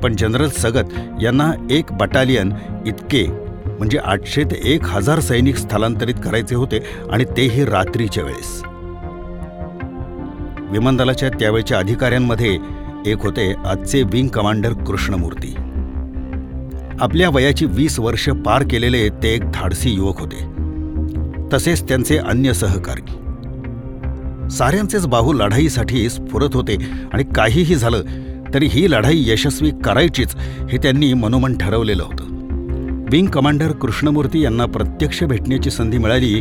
पण 0.02 0.14
जनरल 0.18 0.48
सगत 0.48 0.92
यांना 1.22 1.50
एक 1.70 1.92
बटालियन 1.92 2.52
इतके 2.86 3.26
म्हणजे 3.68 3.98
आठशे 3.98 4.44
ते 4.44 4.60
एक 4.64 4.84
हजार 4.84 5.20
सैनिक 5.20 5.56
स्थलांतरित 5.56 6.14
करायचे 6.24 6.54
होते 6.54 6.78
आणि 7.12 7.24
तेही 7.36 7.64
रात्रीच्या 7.64 8.24
वेळेस. 8.24 8.62
विमानदलाच्या 10.70 11.28
त्यावेळच्या 11.30 11.78
अधिकाऱ्यांमध्ये 11.78 12.56
एक 13.06 13.24
होते 13.24 13.52
आजचे 13.66 14.02
विंग 14.02 14.28
कमांडर 14.28 14.72
कृष्णमूर्ती. 14.86 15.54
आपल्या 17.00 17.28
वयाची 17.28 17.66
वीस 17.66 17.98
वर्ष 18.00 18.28
पार 18.28 18.62
केलेले 18.70 19.08
ते 19.08 19.34
एक 19.34 19.50
धाडसी 19.50 19.90
युवक 19.90 20.20
होते. 20.20 20.44
तसेच 21.52 21.88
त्यांचे 21.88 22.18
अन्य 22.18 22.52
सहकारी. 22.52 23.02
साऱ्यांचेच 24.50 25.06
बाहू 25.06 25.32
लढाईसाठी 25.32 26.08
स्फुरत 26.10 26.48
होते 26.54 26.76
आणि 27.12 27.24
काहीही 27.34 27.74
झालं 27.74 28.02
तरी 28.54 28.66
ही 28.66 28.90
लढाई 28.90 29.22
यशस्वी 29.26 29.70
करायचीच 29.84 30.36
हे 30.72 30.78
त्यांनी 30.78 31.14
मनोमन 31.14 31.58
ठरवलेलं 31.58 32.02
होतं. 32.02 32.24
विंग 33.10 33.26
कमांडर 33.26 33.72
कृष्णमूर्ती 33.72 34.40
यांना 34.40 34.66
प्रत्यक्ष 34.66 35.24
भेटण्याची 35.24 35.70
संधी 35.70 35.98
मिळाली 35.98 36.40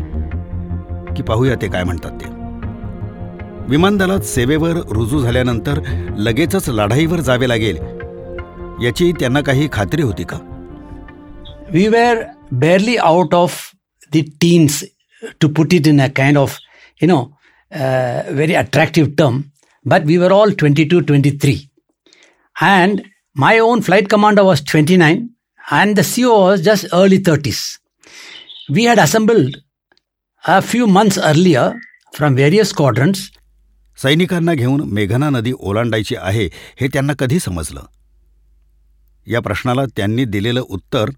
की 1.16 1.24
पाहूया 1.24 1.56
ते 1.62 1.68
काय 1.68 1.84
म्हणतात 1.84 2.12
ते. 2.12 2.26
विमानदलात 3.68 4.20
सेवेवर 4.20 4.74
रुजू 4.92 5.20
झाल्यानंतर 5.20 5.80
लगेचच 6.18 6.70
लढाईवर 6.70 7.20
जावे 7.20 7.50
लागेल 7.50 7.95
याची 8.84 9.12
त्यांना 9.12 9.42
काही 9.42 9.68
खात्री 9.72 10.02
होती 10.02 10.24
का? 10.24 10.38
We 11.72 11.88
were 11.88 12.24
barely 12.52 12.96
out 12.96 13.34
of 13.34 13.72
the 14.14 14.18
teens 14.42 14.84
to 15.42 15.48
put 15.48 15.74
it 15.74 15.88
in 15.88 16.02
a 16.02 16.08
kind 16.16 16.38
of 16.38 16.58
you 17.02 17.08
know 17.08 17.22
very 18.30 18.54
attractive 18.54 19.10
term 19.18 19.42
but 19.86 20.02
we 20.06 20.18
were 20.18 20.32
all 20.32 20.52
twenty 20.52 20.84
two 20.84 21.00
twenty 21.00 21.32
three 21.32 21.56
and 22.62 23.02
my 23.36 23.60
own 23.60 23.82
flight 23.82 24.08
commander 24.08 24.42
was 24.42 24.62
twenty 24.72 24.98
nine 24.98 25.28
and 25.72 25.96
the 25.96 26.02
C 26.02 26.24
O 26.24 26.38
was 26.40 26.62
just 26.62 26.88
early 26.92 27.18
thirties 27.18 27.58
we 28.70 28.88
had 28.88 29.00
assembled 29.00 29.56
a 30.48 30.60
few 30.60 30.86
months 30.86 31.20
earlier 31.20 31.70
from 32.14 32.34
various 32.34 32.74
squadrons 32.74 33.30
सैनिकांना 34.02 34.54
घेऊन 34.54 34.82
मेघना 34.92 35.30
नदी 35.30 35.52
ओलांडायची 35.60 36.16
आहे 36.20 36.46
हे 36.82 36.88
त्यांना 36.88 37.14
कधी 37.20 37.40
समजलं? 37.40 37.82
या 39.28 39.40
प्रश्नाला 39.40 39.86
त्यांनी 39.86 40.26
दिलेलं 40.26 40.62
उत्तर 40.62 41.10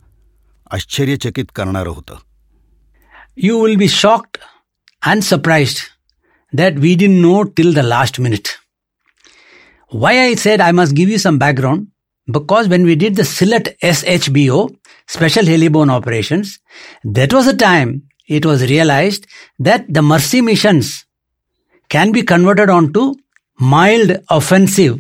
आश्चर्यचकित 0.71 1.45
करणारं 1.55 1.89
होतं 1.89 2.15
you 3.37 3.65
will 3.65 3.75
be 3.75 3.87
shocked 3.87 4.39
and 5.11 5.25
surprised 5.31 5.77
that 6.59 6.79
we 6.83 6.95
didn't 7.01 7.21
know 7.23 7.43
till 7.43 7.73
the 7.73 7.83
last 7.83 8.19
minute. 8.19 8.49
Why 9.91 10.13
I 10.23 10.35
said 10.35 10.61
I 10.61 10.71
must 10.71 10.95
give 10.95 11.09
you 11.09 11.17
some 11.17 11.37
background 11.37 11.87
because 12.37 12.67
when 12.67 12.83
we 12.83 12.95
did 12.95 13.15
the 13.15 13.23
Silat 13.23 13.69
SHBO, 13.81 14.75
Special 15.07 15.43
Heliborne 15.43 15.89
Operations, 15.89 16.59
that 17.03 17.33
was 17.33 17.45
the 17.45 17.55
time 17.55 18.03
it 18.27 18.45
was 18.45 18.69
realized 18.69 19.27
that 19.59 19.85
the 19.87 20.01
mercy 20.01 20.41
missions 20.41 21.05
can 21.89 22.11
be 22.11 22.21
converted 22.21 22.69
onto 22.69 23.13
mild 23.59 24.17
offensive 24.29 24.99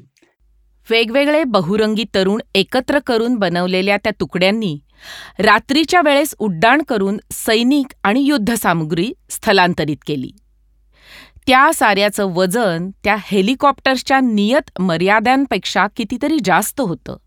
वेगवेगळे 0.89 1.43
बहुरंगी 1.43 2.03
तरुण 2.15 2.39
एकत्र 2.55 2.99
करून 2.99 3.35
बनवलेल्या 3.35 3.97
त्या 3.97 4.11
तुकड्यांनी 4.19 4.79
रात्रीच्या 5.39 6.01
वेळेस 6.05 6.35
उड्डाण 6.39 6.81
करून 6.81 7.17
सैनिक 7.31 7.87
आणि 8.03 8.21
युद्धसामुग्री 8.21 9.13
स्थलांतरित 9.29 9.97
केली. 10.07 10.31
त्या 11.47 11.71
साऱ्याचं 11.73 12.23
वजन 12.23 12.89
त्या 13.03 13.15
हेलिकॉप्टर्सच्या 13.19 14.19
नियत 14.19 14.71
मर्यादांपेक्षा 14.79 15.87
कितीतरी 15.95 16.37
जास्त 16.45 16.81
होतं. 16.81 17.17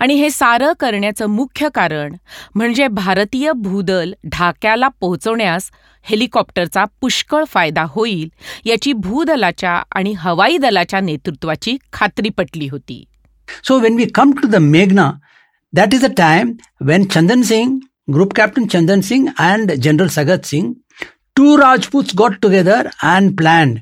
आणि 0.00 0.14
हे 0.14 0.30
सारं 0.30 0.72
करण्याचं 0.80 1.26
मुख्य 1.26 1.68
कारण 1.74 2.14
म्हणजे 2.54 2.86
भारतीय 2.88 3.52
भूदल 3.52 4.12
ढाक्याला 4.32 4.88
पोहोचवण्यास 5.00 5.70
हेलिकॉप्टरचा 6.06 6.84
पुष्कळ 7.00 7.44
फायदा 7.48 7.84
होईल 7.88 8.28
याची 8.64 8.92
भूदलाच्या 8.92 9.72
आणि 9.94 10.12
हवाई 10.18 10.56
दलाच्या 10.58 11.00
नेतृत्वाची 11.00 11.76
खात्री 11.92 12.28
पटली 12.28 12.68
होती. 12.68 13.04
So 13.64 13.78
when 13.78 13.96
we 13.96 14.04
come 14.14 14.32
to 14.32 14.48
the 14.48 14.56
मेघना 14.56 15.10
that 15.72 15.94
is 15.94 16.04
a 16.04 16.08
time 16.16 16.52
when 16.80 17.04
Chandan 17.04 17.42
Singh 17.42 17.78
group 18.14 18.34
captain 18.34 18.66
Chandan 18.66 19.00
Singh 19.00 19.26
and 19.38 19.72
general 19.72 20.08
Sagat 20.08 20.46
Singh 20.46 20.72
two 21.36 21.56
Rajput 21.58 22.14
got 22.16 22.34
together 22.42 22.88
and 23.02 23.36
plan 23.36 23.74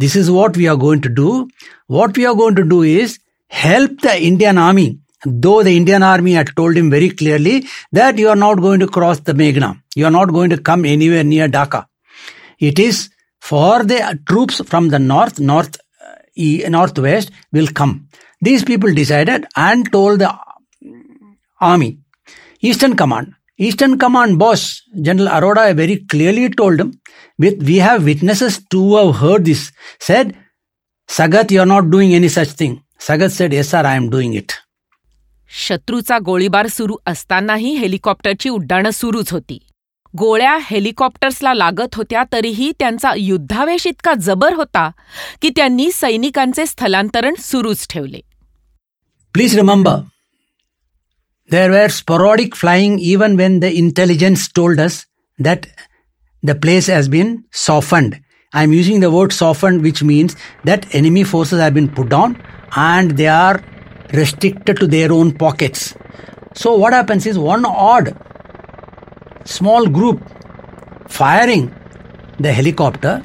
this 0.00 0.16
is 0.16 0.28
what 0.30 0.58
we 0.58 0.66
are 0.66 0.74
going 0.76 1.02
to 1.02 1.08
do 1.14 1.46
what 1.90 2.18
we 2.18 2.24
are 2.24 2.32
going 2.32 2.56
to 2.56 2.62
do 2.68 2.82
is 2.84 3.18
help 3.52 3.96
the 4.04 4.14
Indian 4.18 4.58
army 4.58 4.86
Though 5.24 5.62
the 5.62 5.76
Indian 5.76 6.02
army 6.02 6.32
had 6.32 6.54
told 6.56 6.76
him 6.76 6.90
very 6.90 7.10
clearly 7.10 7.66
that 7.92 8.18
you 8.18 8.28
are 8.28 8.36
not 8.36 8.60
going 8.60 8.80
to 8.80 8.88
cross 8.88 9.20
the 9.20 9.32
Meghna. 9.32 9.80
You 9.94 10.06
are 10.06 10.10
not 10.10 10.32
going 10.32 10.50
to 10.50 10.58
come 10.58 10.84
anywhere 10.84 11.22
near 11.22 11.48
Dhaka. 11.48 11.86
It 12.58 12.78
is 12.78 13.10
for 13.40 13.84
the 13.84 14.18
troops 14.28 14.60
from 14.66 14.88
the 14.88 14.98
north, 14.98 15.38
north, 15.38 15.76
northwest 16.36 17.30
will 17.52 17.68
come. 17.68 18.08
These 18.40 18.64
people 18.64 18.92
decided 18.92 19.46
and 19.56 19.90
told 19.92 20.20
the 20.20 20.36
army, 21.60 21.98
Eastern 22.60 22.96
Command. 22.96 23.34
Eastern 23.58 23.98
Command 23.98 24.38
boss, 24.38 24.82
General 25.00 25.28
Arora, 25.28 25.74
very 25.76 25.98
clearly 25.98 26.48
told 26.50 26.80
him, 26.80 27.00
with 27.38 27.62
we 27.62 27.76
have 27.76 28.04
witnesses 28.04 28.60
to 28.70 28.96
have 28.96 29.16
heard 29.16 29.44
this, 29.44 29.70
said, 30.00 30.36
Sagat, 31.08 31.50
you 31.50 31.60
are 31.60 31.66
not 31.66 31.90
doing 31.90 32.14
any 32.14 32.28
such 32.28 32.48
thing. 32.48 32.82
Sagat 32.98 33.30
said, 33.30 33.52
Yes, 33.52 33.68
sir, 33.68 33.84
I 33.84 33.94
am 33.94 34.10
doing 34.10 34.34
it. 34.34 34.58
शत्रूचा 35.52 36.18
गोळीबार 36.18 36.66
सुरू 36.66 36.96
असतानाही 37.06 37.74
हेलिकॉप्टरची 37.76 38.48
उड्डाणं 38.48 38.90
सुरूच 38.90 39.32
होती. 39.32 39.58
गोळ्या 40.14 40.56
हेलिकॉप्टर्सला 40.62 41.52
लागत 41.54 41.94
होत्या 41.94 42.22
तरीही 42.32 42.70
त्यांचा 42.78 43.12
युद्धावेश 43.16 43.86
इतका 43.86 44.12
जबर 44.20 44.54
होता 44.54 44.88
की 45.42 45.50
त्यांनी 45.56 45.90
सैनिकांचे 45.92 46.66
स्थलांतरण 46.66 47.34
सुरूच 47.40 47.86
ठेवले. 47.90 48.20
Please 49.34 49.54
remember 49.56 50.00
there 51.50 51.70
were 51.70 51.90
sporadic 51.90 52.54
flying 52.54 52.98
even 53.00 53.36
when 53.36 53.58
the 53.60 53.64
intelligence 53.64 54.48
told 54.56 54.80
us 54.80 55.02
that 55.38 55.66
the 56.42 56.50
place 56.62 56.90
has 56.90 57.08
been 57.08 57.36
softened 57.66 58.14
I 58.52 58.64
am 58.64 58.72
using 58.72 59.00
the 59.02 59.04
word 59.04 59.32
softened 59.32 59.80
which 59.82 60.02
means 60.02 60.36
that 60.66 60.84
enemy 60.94 61.24
forces 61.24 61.60
have 61.60 61.70
been 61.74 61.86
put 61.86 62.08
down 62.08 62.32
and 62.76 63.12
they 63.12 63.26
are 63.26 63.56
restricted 64.12 64.78
to 64.78 64.86
their 64.86 65.12
own 65.12 65.32
pockets. 65.32 65.94
So, 66.54 66.74
what 66.74 66.92
happens 66.92 67.26
is 67.26 67.38
one 67.38 67.64
odd 67.64 68.16
small 69.44 69.86
group 69.86 70.22
firing 71.08 71.74
the 72.38 72.52
helicopter, 72.52 73.24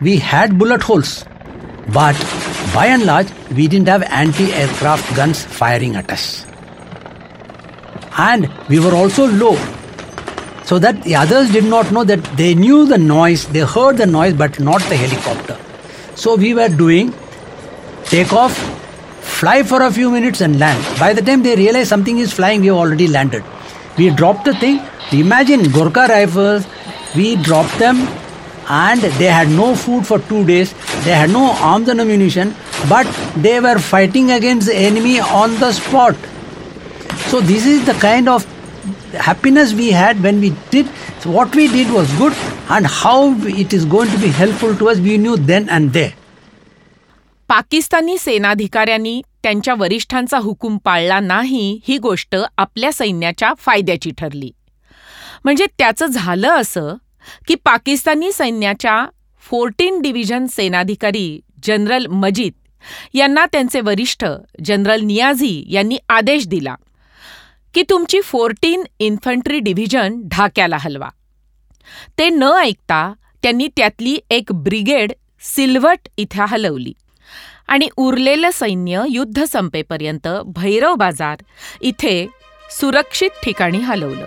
we 0.00 0.16
had 0.16 0.58
bullet 0.58 0.82
holes. 0.82 1.24
But 1.92 2.16
by 2.74 2.86
and 2.86 3.04
large, 3.04 3.28
we 3.50 3.68
didn't 3.68 3.88
have 3.88 4.02
anti 4.02 4.52
aircraft 4.52 5.14
guns 5.14 5.44
firing 5.44 5.96
at 5.96 6.10
us. 6.10 6.44
And 8.18 8.50
we 8.68 8.80
were 8.80 8.94
also 8.94 9.26
low. 9.26 9.56
So 10.64 10.80
that 10.80 11.02
the 11.04 11.14
others 11.14 11.52
did 11.52 11.64
not 11.64 11.92
know 11.92 12.02
that 12.02 12.24
they 12.36 12.54
knew 12.54 12.86
the 12.86 12.98
noise, 12.98 13.46
they 13.48 13.60
heard 13.60 13.98
the 13.98 14.06
noise, 14.06 14.34
but 14.34 14.58
not 14.58 14.80
the 14.82 14.96
helicopter. 14.96 15.56
So 16.16 16.34
we 16.34 16.54
were 16.54 16.68
doing 16.68 17.14
take 18.04 18.32
off, 18.32 18.58
fly 19.40 19.62
for 19.62 19.82
a 19.82 19.90
few 19.90 20.10
minutes, 20.10 20.40
and 20.40 20.58
land. 20.58 20.98
By 20.98 21.12
the 21.12 21.22
time 21.22 21.42
they 21.42 21.56
realize 21.56 21.88
something 21.88 22.18
is 22.18 22.32
flying, 22.32 22.60
we 22.60 22.68
have 22.68 22.76
already 22.76 23.08
landed. 23.08 23.44
We 23.98 24.10
dropped 24.10 24.44
the 24.44 24.54
thing. 24.54 24.80
Imagine 25.12 25.60
Gorkha 25.76 26.08
rifles, 26.08 26.66
we 27.14 27.36
dropped 27.36 27.78
them 27.78 27.96
and 28.68 29.00
they 29.00 29.26
had 29.26 29.48
no 29.48 29.74
food 29.74 30.06
for 30.06 30.18
two 30.18 30.44
days. 30.44 30.72
They 31.04 31.12
had 31.12 31.30
no 31.30 31.52
arms 31.52 31.88
and 31.88 32.00
ammunition, 32.00 32.54
but 32.88 33.06
they 33.36 33.60
were 33.60 33.78
fighting 33.78 34.32
against 34.32 34.66
the 34.66 34.74
enemy 34.74 35.20
on 35.20 35.54
the 35.60 35.72
spot. 35.72 36.16
So 37.30 37.40
this 37.40 37.66
is 37.66 37.86
the 37.86 37.94
kind 37.94 38.28
of 38.28 38.44
happiness 39.12 39.72
we 39.72 39.90
had 39.90 40.22
when 40.22 40.40
we 40.40 40.50
did 40.70 40.88
so 41.20 41.30
what 41.30 41.54
we 41.56 41.66
did 41.68 41.90
was 41.92 42.12
good 42.18 42.32
and 42.68 42.86
how 42.86 43.32
it 43.62 43.72
is 43.72 43.84
going 43.84 44.08
to 44.10 44.18
be 44.18 44.28
helpful 44.28 44.76
to 44.76 44.88
us 44.90 44.98
we 44.98 45.18
knew 45.18 45.36
then 45.36 45.68
and 45.68 45.92
there. 45.92 46.12
Pakistani 47.48 48.18
सेनाधिकाऱ्यांनी 48.18 49.20
त्यांच्या 49.42 49.74
वरिष्ठांचा 49.78 50.38
हुकूम 50.38 50.78
पाळला 50.78 51.18
नाही 51.20 51.80
ही 51.88 51.98
गोष्ट 51.98 52.36
आपल्या 52.58 52.92
सैन्याच्या 52.92 53.52
फायद्याची 53.58 54.10
ठरली. 54.18 54.50
म्हणजे 55.44 55.66
त्याचं 55.78 56.06
झालं 56.06 56.48
असं 56.48 56.94
की 57.48 57.54
पाकिस्तानी 57.54 58.32
सैन्याच्या 58.32 59.06
फोर्टीन 59.42 60.00
डिव्हिजन 60.00 60.46
सेनाधिकारी 60.46 61.40
जनरल 61.62 62.06
मजीद 62.06 62.52
यांना 63.14 63.46
त्यांचे 63.46 63.80
वरिष्ठ 63.80 64.24
जनरल 64.64 65.00
नियाझी 65.00 65.64
यांनी 65.68 65.98
आदेश 66.08 66.48
दिला 66.48 66.74
की 67.74 67.82
तुमची 67.82 68.20
फोर्टीन 68.20 68.84
इन्फंट्री 68.98 69.58
डिव्हिजन 69.58 70.20
ढाक्याला 70.26 70.76
हलवा. 70.80 71.08
ते 72.18 72.28
न 72.30 72.42
ऐकता 72.42 73.12
त्यांनी 73.42 73.68
त्यातली 73.76 74.18
एक 74.30 74.52
ब्रिगेड 74.52 75.12
सिल्व्हट 75.40 76.08
इथं 76.16 76.44
हलवली. 76.44 76.92
आणि 77.68 77.88
उरलेलं 77.96 78.50
सैन्य 78.52 79.02
युद्ध 79.08 79.44
संपेपर्यंत 79.44 80.28
भैरव 80.44 80.94
बाजार 80.94 81.36
इथे 81.80 82.26
सुरक्षित 82.70 83.30
ठिकाणी 83.42 83.78
हलवलं. 83.78 84.26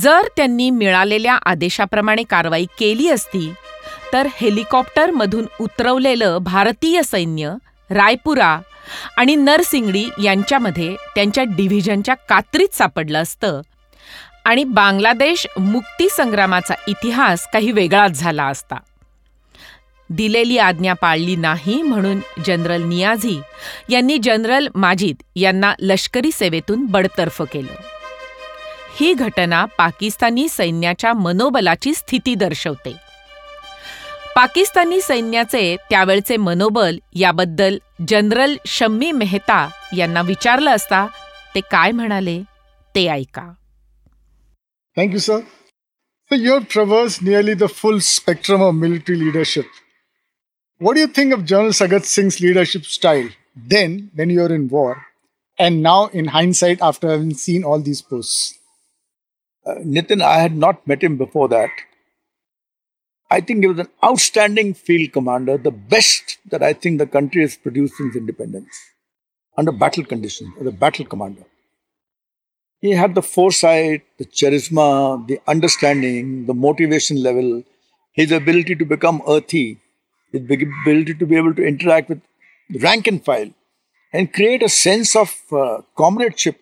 जर 0.00 0.28
त्यांनी 0.36 0.70
मिळालेल्या 0.70 1.34
आदेशाप्रमाणे 1.34 2.22
कारवाई 2.22 2.64
केली 2.78 3.08
असती 3.08 3.52
तर 4.12 4.26
हेलिकॉप्टरमधून 4.34 5.46
उतरवलेलं 5.60 6.38
भारतीय 6.42 7.02
सैन्य 7.02 7.54
रायपुरा 7.90 8.58
आणि 9.16 9.34
नरसिंगडी 9.36 10.04
यांच्यामध्ये 10.22 10.96
त्यांच्या 11.14 11.44
डिव्हिजनच्या 11.44 12.14
कात्रीत 12.28 12.74
सापडलं 12.74 13.22
असतं 13.22 13.60
आणि 14.44 14.64
बांगलादेश 14.64 15.46
मुक्तीसंग्रामाचा 15.58 16.74
इतिहास 16.88 17.46
काही 17.52 17.72
वेगळाच 17.72 18.10
झाला 18.10 18.44
असता. 18.44 18.76
दिलेली 20.10 20.58
आज्ञा 20.58 20.92
पाळली 20.92 21.36
नाही 21.36 21.82
म्हणून 21.82 22.20
जनरल 22.46 22.82
नियाझी 22.82 23.40
यांनी 23.88 24.18
जनरल 24.22 24.68
माजिद 24.74 25.16
यांना 25.36 25.74
लष्करी 25.78 26.32
सेवेतून 26.32 26.84
बडतर्फ 26.84 27.42
केलं 27.42 27.72
ही 29.00 29.12
घटना 29.12 29.64
पाकिस्तानी 29.64 30.48
सैन्याच्या 30.48 31.12
मनोबलाची 31.12 31.94
स्थिती 31.94 32.34
दर्शवते 32.34 32.96
पाकिस्तानी 34.34 35.00
सैन्याचे 35.00 35.76
त्यावेळचे 35.90 36.36
मनोबल 36.36 36.98
याबद्दल 37.14 37.78
जनरल 38.08 38.56
शम्मी 38.66 39.12
मेहता 39.12 39.68
यांना 39.96 40.20
विचारलं 40.20 40.70
असता 40.70 41.06
ते 41.54 41.60
काय 41.60 41.90
म्हणाले 41.90 42.42
ते 42.94 43.06
ऐका 43.06 43.52
thank you 44.96 45.18
sir 45.18 45.38
sir. 45.38 45.42
So 46.30 46.36
you 46.36 46.52
have 46.52 46.68
the 46.68 46.68
full 46.68 47.58
the 47.58 47.68
full 47.68 48.00
spectrum. 48.00 48.60
What 50.78 50.94
do 50.94 51.00
you 51.00 51.06
think 51.06 51.32
of 51.32 51.44
General 51.44 51.70
Sagat 51.70 52.04
Singh's 52.04 52.40
leadership 52.40 52.84
style 52.84 53.28
then, 53.54 54.10
when 54.14 54.28
you 54.28 54.40
were 54.40 54.52
in 54.52 54.68
war, 54.68 55.06
and 55.56 55.82
now 55.82 56.06
in 56.08 56.26
hindsight 56.26 56.80
after 56.82 57.08
having 57.08 57.34
seen 57.34 57.62
all 57.62 57.80
these 57.80 58.02
posts? 58.02 58.58
Uh, 59.64 59.76
Nitin, 59.76 60.20
I 60.20 60.38
had 60.38 60.56
not 60.56 60.84
met 60.84 61.04
him 61.04 61.16
before 61.16 61.48
that. 61.48 61.70
I 63.30 63.40
think 63.40 63.60
he 63.60 63.68
was 63.68 63.78
an 63.78 63.88
outstanding 64.02 64.74
field 64.74 65.12
commander, 65.12 65.56
the 65.56 65.70
best 65.70 66.38
that 66.50 66.62
I 66.62 66.72
think 66.72 66.98
the 66.98 67.06
country 67.06 67.42
has 67.42 67.56
produced 67.56 67.94
since 67.96 68.16
independence, 68.16 68.76
under 69.56 69.70
battle 69.70 70.04
conditions, 70.04 70.54
as 70.60 70.66
a 70.66 70.72
battle 70.72 71.06
commander. 71.06 71.44
He 72.80 72.90
had 72.90 73.14
the 73.14 73.22
foresight, 73.22 74.04
the 74.18 74.24
charisma, 74.24 75.24
the 75.28 75.40
understanding, 75.46 76.46
the 76.46 76.54
motivation 76.54 77.22
level, 77.22 77.62
his 78.12 78.32
ability 78.32 78.74
to 78.74 78.84
become 78.84 79.22
earthy, 79.26 79.78
his 80.33 80.41
big 80.41 80.63
ability 80.63 81.13
to 81.15 81.25
be 81.25 81.35
able 81.35 81.53
to 81.53 81.63
interact 81.63 82.09
with 82.09 82.21
rank 82.69 83.07
and 83.07 83.23
file 83.23 83.49
and 84.13 84.31
create 84.33 84.63
a 84.63 84.69
sense 84.69 85.15
of 85.15 85.31
uh, 85.51 85.81
comradeship, 85.97 86.57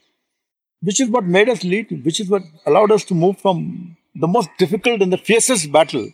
which 0.83 0.99
is 1.01 1.09
what 1.09 1.23
made 1.23 1.49
us 1.49 1.63
lead, 1.63 1.87
which 2.05 2.19
is 2.19 2.29
what 2.29 2.43
allowed 2.65 2.91
us 2.91 3.03
to 3.05 3.15
move 3.15 3.37
from 3.39 3.95
the 4.15 4.27
most 4.27 4.49
difficult 4.57 5.01
and 5.01 5.11
the 5.11 5.17
fiercest 5.17 5.71
battle 5.71 6.07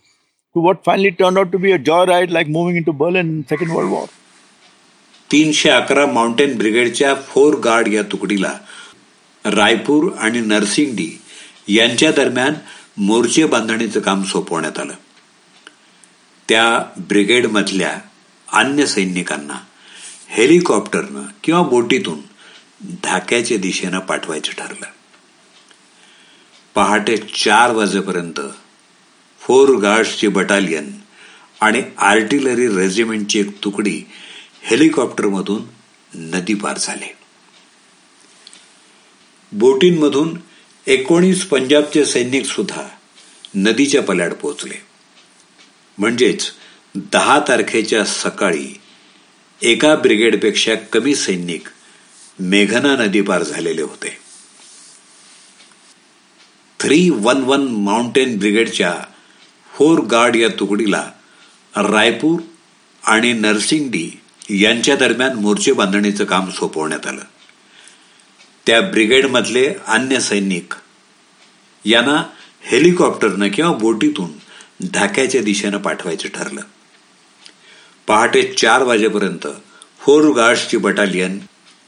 to 0.56 0.60
what 0.60 0.84
finally 0.84 1.12
turned 1.12 1.38
out 1.38 1.52
to 1.52 1.60
be 1.60 1.72
a 1.72 1.80
joyride 1.80 2.32
like 2.32 2.48
moving 2.48 2.76
into 2.76 2.94
Berlin 2.94 3.30
in 3.30 3.48
Second 3.48 3.74
World 3.74 3.92
War. 3.92 4.08
तीनशे 5.32 5.70
अकरा 5.70 6.06
mountain 6.06 6.58
ब्रिगेडच्या 6.58 7.14
four 7.28 7.56
guard 7.60 7.88
या 7.94 8.02
तुकडीला 8.12 8.52
रायपूर 9.46 10.12
आणि 10.26 10.42
नरसिंगडी 10.42 11.10
यांच्या 11.68 12.12
दरम्यान 12.18 12.54
मोर्चे 13.06 13.46
बांधणीचं 13.54 14.00
काम 14.00 14.24
सोपवण्यात 14.32 14.80
आलं 14.80 14.94
त्या 16.49 16.83
ब्रिगेडमधल्या 16.97 17.99
अन्य 18.53 18.87
सैनिकांना 18.87 19.55
हेलिकॉप्टरनं 20.29 21.23
किंवा 21.45 21.63
बोटीतून 21.63 22.21
ढाक्याच्या 23.05 23.57
दिशेनं 23.57 23.99
पाठवायचं 23.99 24.53
ठरलं. 24.53 24.87
पहाटे 26.75 27.17
चार 27.17 27.73
वाजेपर्यंत 27.73 28.41
फोर 29.41 29.77
गार्ड्सची 29.77 30.29
बटालियन 30.29 30.93
आणि 31.61 31.83
आर्टिलरी 31.99 32.69
रेजिमेंटची 32.77 33.41
एक 33.41 33.65
तुकडी 33.65 34.03
हेलिकॉप्टरमधून 34.63 35.63
नदी 36.15 36.55
पार 36.55 36.79
झाले. 36.79 37.17
बोटींमधून 39.53 40.39
एकोणीस 40.87 41.47
पंजाबचे 41.47 42.05
सैनिक 42.05 42.47
सुद्धा 42.47 42.89
नदीच्या 43.55 44.03
पल्याड 44.03 44.35
पोहोचले. 44.35 44.88
म्हणजेच 45.99 46.53
दहा 46.95 47.41
तारखेच्या 47.49 48.05
सकाळी 48.05 48.81
एका 49.63 49.95
ब्रिगेडपेक्षा 49.95 50.75
कमी 50.75 51.15
सैनिक 51.15 51.69
मेघना 52.39 52.97
नदी 52.97 53.21
पार 53.21 53.43
झालेले 53.43 53.83
होते. 53.83 54.19
थ्री 56.81 57.11
वन 57.11 57.37
वन 57.37 57.61
माउंटेन 57.61 58.39
ब्रिगेडच्या 58.39 58.95
फोर 59.75 59.99
गार्ड 59.99 60.37
या 60.37 60.49
तुकडीला 60.49 61.11
रायपूर 61.77 62.41
आणि 63.03 63.33
नरसिंगडी 63.33 64.11
यांच्या 64.51 64.97
दरम्यान 64.97 65.33
मोर्चे 65.33 65.73
बांधणीचं 65.73 66.25
काम 66.25 66.51
सोपवण्यात 66.51 67.07
आलं. 67.07 67.23
त्या 68.67 68.81
ब्रिगेडमधले 68.81 69.75
अन्य 69.87 70.21
सैनिक 70.21 70.75
यांना 71.85 72.23
हेलिकॉप्टरनं 72.63 73.49
किंवा 73.49 73.73
बोटीतून 73.73 74.38
ढाक्याच्या 74.85 75.43
दिशेनं 75.43 75.79
पाठवायचं 75.79 76.29
ठरलं. 76.29 76.61
पहाटे 78.07 78.43
चार 78.43 78.83
वाजेपर्यंत 78.83 79.47
फोर 80.01 80.33
गार्ड्सची 80.33 80.77
बटालियन 80.77 81.39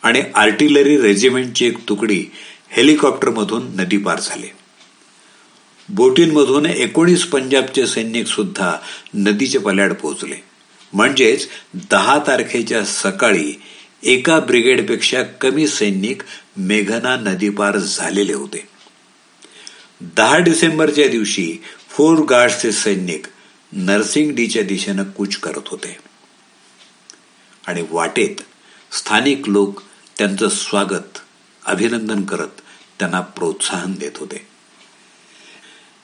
आणि 0.02 0.22
आर्टिलरी 0.34 1.00
रेजिमेंटची 1.00 1.66
एक 1.66 1.88
तुकडी 1.88 2.24
हेलिकॉप्टरमधून 2.70 3.66
नदी 3.76 3.96
पार 3.96 4.20
झाले. 4.20 4.52
बोटींमधून 5.88 6.66
एकोणीस 6.66 7.24
पंजाबचे 7.24 7.86
सैनिक 7.86 8.26
सुद्धा 8.26 8.72
नदीच्या 9.14 9.60
पल्याड 9.60 9.92
पोहोचले. 9.92 10.36
म्हणजेच 10.92 11.48
दहा 11.74 12.18
तारखेच्या 12.18 12.84
सकाळी 12.84 13.60
एका 14.02 14.40
ब्रिगेडपेक्षा 14.40 15.22
कमी 15.22 15.68
सैनिक 15.68 16.22
मेघना 16.56 17.16
नदीपार 17.16 17.78
झालेले 17.78 18.32
होते. 18.32 18.68
दहा 20.00 20.38
डिसेंबरच्या 20.38 21.08
दिवशी 21.08 21.62
फोर 21.92 22.24
गार्डचे 22.24 22.72
सैनिक 22.72 23.26
नरसिंगडीच्या 23.72 24.62
दिशेनं 24.62 25.02
कूच 25.02 25.36
करत 25.36 25.68
होते. 25.68 25.96
आणि 27.66 27.84
वाटेत 27.90 28.42
स्थानिक 28.94 29.48
लोक 29.48 29.80
त्यांचं 30.18 30.48
स्वागत 30.48 31.18
अभिनंदन 31.66 32.24
करत 32.24 32.60
त्यांना 32.98 33.20
प्रोत्साहन 33.20 33.92
देत 33.92 34.10
होते. 34.16 34.46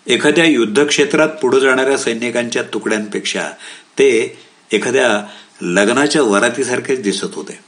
एखाद्या 0.06 0.44
युद्धक्षेत्रात 0.44 1.28
पुढे 1.28 1.60
जाणाऱ्या 1.60 1.98
सैनिकांच्या 1.98 2.62
तुकड्यांपेक्षा 2.62 3.50
ते 3.98 4.38
एखाद्या 4.72 5.26
लग्नाच्या 5.60 6.22
वरातीसारखेच 6.22 7.02
दिसत 7.02 7.34
होते. 7.34 7.58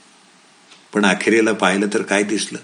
पण 0.94 1.06
अखेरीला 1.06 1.52
पाहिलं 1.52 1.86
तर 1.94 2.02
काय 2.02 2.22
दिसलं? 2.22 2.58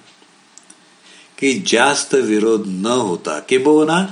की 1.38 1.62
जास्त 1.66 2.14
विरोध 2.14 2.62
न 2.66 2.86
होता 2.86 3.38
किंबहुना 3.38 4.06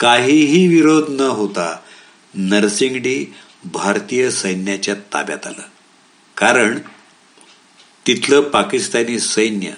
काहीही 0.00 0.68
विरोध 0.68 1.04
न 1.08 1.20
होता 1.20 1.80
नरसिंगडी 2.34 3.34
भारतीय 3.64 4.30
सैन्याच्या 4.30 4.94
ताब्यात 4.94 5.46
आलं. 5.46 5.62
कारण 6.36 6.78
तिथलं 8.06 8.40
पाकिस्तानी 8.40 9.18
सैन्य 9.18 9.70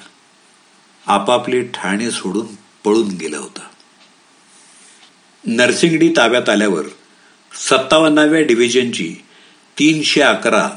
आपापली 1.06 1.62
ठाणे 1.62 2.10
सोडून 2.10 2.46
पळून 2.84 3.08
गेलं 3.08 3.36
होतं. 3.36 3.60
नरसिंगडी 5.44 6.08
ताब्यात 6.08 6.48
आल्यावर 6.48 6.86
सत्तावन्नाव्या 7.52 8.40
डिव्हिजनची 8.40 9.14
तीनशे 9.78 10.20
अकरा 10.20 10.70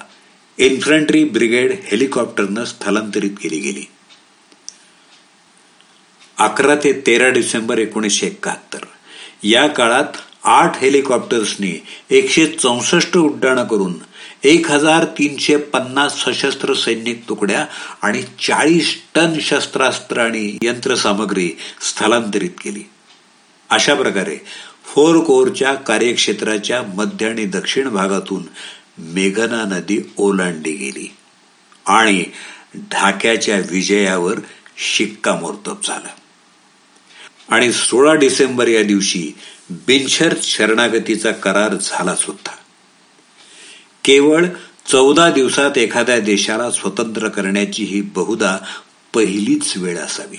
इन्फंट्री 0.57 1.23
ब्रिगेड 1.23 1.71
हेलिकॉप्टरनं 1.71 2.65
स्थलांतरित 2.65 3.31
केली 3.31 3.59
गेली. 3.59 3.85
अकरा 6.37 6.75
ते 6.75 7.01
तेरा 7.07 7.29
डिसेंबर 7.29 7.77
एकोणीसशे 7.77 8.27
एकाहत्तर. 8.27 8.79
या 9.43 9.67
काळात 9.67 10.17
आठ 10.43 10.77
हेलिकॉप्टर्सनी 10.77 11.85
एकशे 12.09 12.45
चौसष्ट 12.47 13.17
उड्डाणं 13.17 13.63
करून 13.63 13.93
एक 14.43 14.71
हजार 14.71 15.05
तीनशे 15.05 15.57
पन्नास 15.57 16.25
सशस्त्र 16.25 16.73
सैनिक 16.73 17.29
तुकड्या 17.29 17.65
आणि 18.01 18.21
चाळीस 18.21 18.95
टन 19.15 19.39
शस्त्रास्त्र 19.41 20.17
आणि 20.17 20.57
यंत्रसामग्री 20.63 21.49
स्थलांतरित 21.81 22.49
केली. 22.49 22.83
अशा 23.69 23.93
प्रकारे 23.93 24.37
फोर 24.83 25.23
कोरच्या 25.23 25.73
कार्यक्षेत्राच्या 25.73 26.81
मध्य 26.81 27.29
आणि 27.29 27.45
दक्षिण 27.45 27.89
भागातून 27.89 28.43
मेघना 28.97 29.63
नदी 29.63 29.99
ओलांडली 30.17 30.71
गेली 30.71 31.15
आणि 31.85 32.23
ढाक्याच्या 32.75 33.57
विजयावर 33.57 34.39
शिक्कामोर्तब 34.77 35.75
झाला. 35.83 36.09
आणि 37.49 37.71
सोळा 37.71 38.13
डिसेंबर 38.13 38.67
या 38.67 38.83
दिवशी 38.83 39.31
बिनशर्त 39.69 40.43
शरणागतीचा 40.43 41.31
करार 41.31 41.73
झाला 41.81 42.15
सुद्धा. 42.15 42.51
केवळ 44.03 44.45
चौदा 44.87 45.31
दिवसात 45.31 45.77
एखाद्या 45.77 46.19
देशाला 46.19 46.71
स्वतंत्र 46.71 47.29
करण्याची 47.29 47.83
ही 47.83 48.01
बहुधा 48.01 48.57
पहिलीच 49.13 49.73
वेळ 49.77 49.97
असावी. 49.97 50.37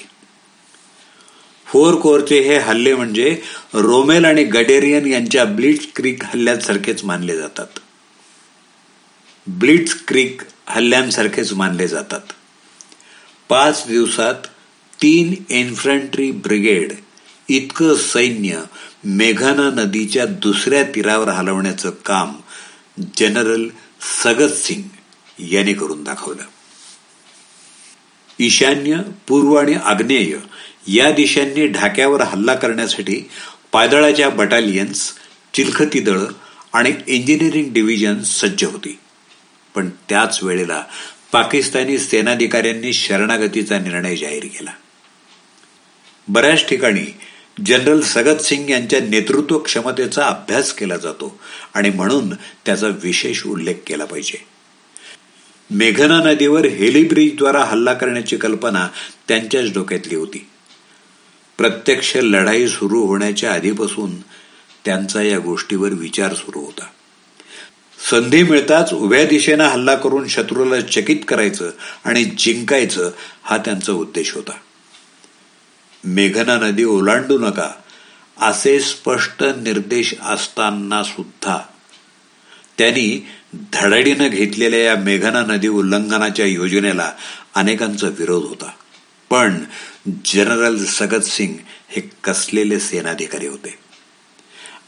फोर 1.66 1.94
कोरचे 1.94 2.40
हे 2.40 2.58
हल्ले 2.58 2.94
म्हणजे 2.94 3.42
रोमेल 3.74 4.24
आणि 4.24 4.44
गडेरियन 4.44 5.06
यांच्या 5.06 5.44
ब्लिट्स 5.44 5.86
क्रीक 5.96 6.24
हल्ल्यांसारखेच 6.24 7.04
मानले 7.04 7.36
जातात. 7.36 7.66
ब्लिट्स 9.46 10.04
क्रीक 10.08 10.40
हल्ल्यांसारखेच 10.66 11.52
मानले 11.52 11.88
जातात. 11.88 12.20
पाच 13.48 13.84
दिवसात 13.88 14.34
तीन 15.02 15.34
इन्फंट्री 15.48 16.30
ब्रिगेड 16.30 16.92
इतकं 17.48 17.94
सैन्य 17.94 18.62
मेघना 19.04 19.82
नदीच्या 19.82 20.26
दुसऱ्या 20.26 20.82
तीरावर 20.82 21.28
हलवण्याचं 21.28 21.90
काम 21.90 22.32
जनरल 23.16 23.68
सगत 24.22 24.52
सिंग 24.52 24.82
यांनी 25.52 25.72
करून 25.74 26.04
दाखवलं. 26.04 26.42
ईशान्य 28.38 28.98
पूर्व 29.28 29.54
आणि 29.54 29.74
आग्नेय 29.74 30.36
या 30.86 31.10
दिशांनी 31.10 31.66
ढाक्यावर 31.66 32.20
हल्ला 32.20 32.54
करण्यासाठी 32.54 33.30
पायदळाच्या 33.72 34.28
बटालियन्स 34.28 35.12
चिलखती 35.54 36.00
दळ 36.00 36.18
आणि 36.72 36.92
इंजिनिअरिंग 37.06 37.72
डिव्हिजन 37.72 38.22
सज्ज 38.22 38.64
होती. 38.64 38.98
पण 39.74 39.88
त्याच 40.08 40.42
वेळेला 40.42 40.84
पाकिस्तानी 41.32 41.98
सेनाधिकाऱ्यांनी 41.98 42.92
शरणागतीचा 42.92 43.78
निर्णय 43.78 44.16
जाहीर 44.16 44.44
केला. 44.44 44.70
बऱ्याच 46.32 46.68
ठिकाणी 46.68 47.14
जनरल 47.66 48.00
सगत 48.00 48.40
सिंग 48.40 48.70
यांच्या 48.70 49.00
नेतृत्व 49.00 49.58
क्षमतेचा 49.58 50.26
अभ्यास 50.26 50.72
केला 50.72 50.96
जातो 50.96 51.40
आणि 51.74 51.90
म्हणून 51.90 52.34
त्याचा 52.34 52.86
विशेष 52.86 53.46
उल्लेख 53.46 53.74
केला 53.86 54.04
पाहिजे. 54.04 54.46
मेघना 55.70 56.18
नदीवर 56.18 56.66
हेली 56.66 57.04
ब्रिजद्वारा 57.04 57.64
हल्ला 57.64 57.92
करण्याची 57.92 58.36
कल्पना 58.36 58.88
त्यांच्याच 59.28 59.72
डोक्यातली 59.74 60.14
होती. 60.14 60.48
प्रत्यक्ष 61.58 62.16
लढाई 62.16 62.68
सुरू 62.68 63.06
होण्याच्या 63.06 63.52
आधीपासून 63.52 64.20
त्यांचा 64.84 65.22
या 65.22 65.38
गोष्टीवर 65.38 65.88
विचार 65.88 66.34
सुरू 66.34 66.60
होता. 66.60 66.84
संधी 68.10 68.42
मिळताच 68.42 68.92
उभ्या 68.92 69.24
दिशेनं 69.24 69.64
हल्ला 69.64 69.94
करून 69.94 70.28
शत्रूला 70.28 70.80
चकित 70.80 71.24
करायचं 71.28 71.70
आणि 72.04 72.24
जिंकायचं 72.24 73.10
हा 73.42 73.56
त्यांचा 73.56 73.92
उद्देश 73.92 74.34
होता. 74.34 74.52
मेघना 76.04 76.56
नदी 76.56 76.84
ओलांडू 76.84 77.38
नका 77.38 77.70
असे 78.40 78.80
स्पष्ट 78.80 79.42
निर्देश 79.42 80.14
असताना 80.22 81.02
सुद्धा. 81.02 81.58
त्यांनी 82.78 83.26
धडाडीनं 83.72 84.28
घेतलेल्या 84.28 84.80
या 84.80 84.96
मेघना 84.96 85.40
नदी 85.40 85.68
उल्लंघनाच्या 85.68 86.46
योजनेला 86.46 87.12
अनेकांचा 87.54 88.08
विरोध 88.08 88.44
होता. 88.44 88.70
पण 89.30 89.64
जनरल 90.24 90.84
सगत 90.84 91.22
सिंग 91.22 91.54
हे 91.88 92.10
कसलेले 92.24 92.80
सेनाधिकारी 92.80 93.46
होते? 93.46 93.78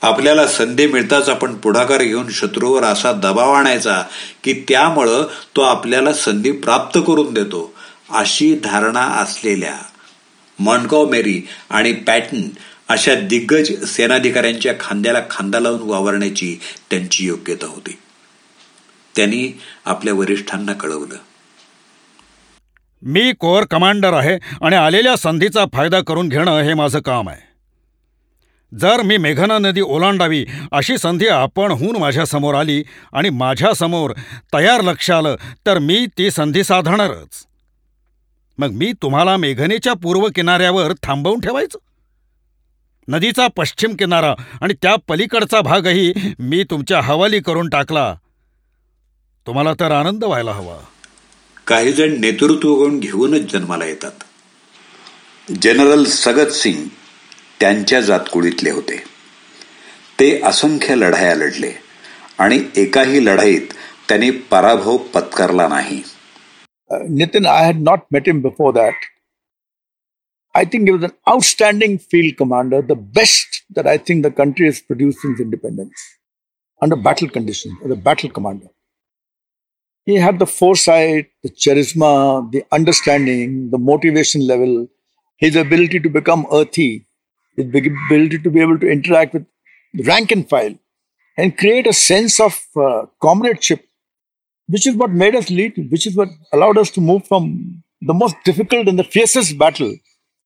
आपल्याला 0.02 0.46
संधी 0.46 0.86
मिळताच 0.86 1.28
आपण 1.28 1.54
पुढाकार 1.54 2.02
घेऊन 2.02 2.30
शत्रूवर 2.30 2.82
असा 2.82 3.12
दबाव 3.12 3.52
आणायचा 3.52 4.02
की 4.42 4.64
त्यामुळं 4.68 5.28
तो 5.56 5.60
आपल्याला 5.60 6.12
संधी 6.12 6.52
प्राप्त 6.52 7.00
करून 7.06 7.34
देतो 7.34 7.74
अशी 8.10 8.58
धारणा 8.64 9.00
असलेल्या 9.00 9.78
मॉन्कॉ 10.58 11.04
मेरी 11.04 11.48
आणि 11.70 11.92
पॅटन 11.92 12.42
अशा 12.88 13.14
दिग्गज 13.14 13.84
सेनाधिकाऱ्यांच्या 13.84 14.74
खांद्याला 14.80 15.18
खांदा 15.30 15.60
लावून 15.60 15.90
वावरण्याची 15.90 16.60
त्यांची 16.90 17.26
योग्यता 17.26 17.66
होती. 17.66 17.98
त्यांनी 19.16 19.60
आपल्या 19.84 20.14
वरिष्ठांना 20.14 20.72
कळवलं. 20.72 21.16
मी 23.02 23.32
कोअर 23.32 23.64
कमांडर 23.64 24.12
आहे 24.12 24.38
आणि 24.62 24.76
आलेल्या 24.76 25.16
संधीचा 25.16 25.64
फायदा 25.72 26.00
करून 26.00 26.28
घेणं 26.28 26.60
हे 26.60 26.74
माझं 26.74 27.00
काम 27.00 27.28
आहे. 27.28 27.54
जर 28.78 29.02
मी 29.02 29.16
मेघना 29.16 29.58
नदी 29.58 29.80
ओलांडावी 29.80 30.46
अशी 30.72 30.98
संधी 30.98 31.26
आपणहून 31.26 31.96
माझ्यासमोर 31.96 32.54
आली 32.54 32.84
आणि 33.12 33.30
माझ्यासमोर 33.30 34.12
तयार 34.54 34.80
लक्ष 34.80 35.10
आलं 35.10 35.36
तर 35.66 35.78
मी 35.78 36.06
ती 36.18 36.30
संधी 36.30 36.64
साधणारच. 36.64 37.46
मग 38.58 38.70
मी 38.70 38.92
तुम्हाला 39.02 39.36
मेघनेच्या 39.36 39.92
पूर्व 39.92 40.28
किनाऱ्यावर 40.34 40.92
थांबवून 41.02 41.40
ठेवायचं. 41.40 41.78
नदीचा 43.08 43.48
पश्चिम 43.56 43.96
किनारा 43.96 44.34
आणि 44.60 44.74
त्या 44.82 44.96
पलीकडचा 45.08 45.60
भागही 45.60 46.12
मी 46.38 46.64
तुमच्या 46.64 47.00
हवाली 47.00 47.40
करून 47.40 47.68
टाकला. 47.68 48.14
तुम्हाला 49.46 49.74
तर 49.74 49.90
आनंद 49.90 50.24
व्हायला 50.24 50.52
हवा. 50.52 50.76
काही 51.66 51.92
जण 51.92 52.20
नेतृत्व 52.20 52.74
गुण 52.74 53.00
घेऊनच 53.00 53.52
जन्माला 53.52 53.84
येतात. 53.84 54.12
जनरल 55.62 56.04
सगत 56.04 56.50
सिंग 56.50 56.88
त्यांच्या 57.60 58.00
जातकुळीतले 58.00 58.70
होते. 58.70 58.96
ते 60.20 60.42
असंख्य 60.42 60.94
लढाया 60.94 61.34
लढले 61.34 61.72
आणि 62.38 62.64
एकाही 62.76 63.26
लढाईत 63.26 63.66
त्यांनी 64.08 64.30
पराभव 64.30 64.96
पत्करला 64.96 65.68
नाही. 65.68 66.02
Nitin, 66.90 67.46
I 67.46 67.62
had 67.62 67.80
not 67.80 68.10
met 68.12 68.28
him 68.28 68.42
before 68.42 68.72
that. 68.74 68.94
I 70.54 70.64
think 70.64 70.86
he 70.86 70.92
was 70.92 71.02
an 71.02 71.12
outstanding 71.28 71.98
field 71.98 72.36
commander, 72.36 72.80
the 72.80 72.94
best 72.94 73.64
that 73.70 73.86
I 73.86 73.98
think 73.98 74.22
the 74.22 74.30
country 74.30 74.66
has 74.66 74.80
produced 74.80 75.20
since 75.20 75.40
independence 75.40 75.94
under 76.80 76.96
battle 76.96 77.28
conditions, 77.28 77.76
as 77.84 77.90
a 77.90 77.96
battle 77.96 78.30
commander. 78.30 78.68
He 80.04 80.16
had 80.16 80.38
the 80.38 80.46
foresight, 80.46 81.30
the 81.42 81.48
charisma, 81.48 82.50
the 82.52 82.64
understanding, 82.70 83.70
the 83.70 83.78
motivation 83.78 84.46
level, 84.46 84.88
his 85.38 85.56
ability 85.56 86.00
to 86.00 86.10
become 86.10 86.46
earthy, 86.52 87.06
his 87.56 87.66
ability 87.66 88.38
to 88.38 88.50
be 88.50 88.60
able 88.60 88.78
to 88.78 88.88
interact 88.88 89.32
with 89.32 89.46
rank 90.06 90.30
and 90.30 90.48
file 90.48 90.74
and 91.36 91.56
create 91.56 91.86
a 91.86 91.92
sense 91.92 92.38
of 92.38 92.60
uh, 92.76 93.06
comradeship, 93.20 93.88
which 94.69 94.85
is 94.85 94.95
what 94.95 95.11
made 95.11 95.35
us 95.35 95.49
lead, 95.49 95.73
which 95.91 96.05
is 96.07 96.15
what 96.15 96.29
allowed 96.53 96.77
us 96.77 96.91
to 96.91 97.01
move 97.01 97.25
from 97.27 97.45
the 98.01 98.13
most 98.13 98.35
difficult 98.45 98.87
and 98.87 98.99
the 98.99 99.03
fiercest 99.03 99.57
battle 99.57 99.93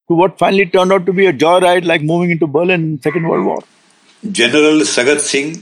to 0.09 0.13
what 0.15 0.37
finally 0.39 0.65
turned 0.65 0.93
out 0.93 1.05
to 1.05 1.13
be 1.13 1.25
a 1.25 1.33
joyride 1.33 1.85
like 1.85 2.01
moving 2.01 2.31
into 2.31 2.47
Berlin 2.47 2.81
in 2.89 3.01
Second 3.01 3.27
World 3.29 3.45
War. 3.45 3.61
General 4.23 4.83
Sagat 4.89 5.19
Singh 5.21 5.53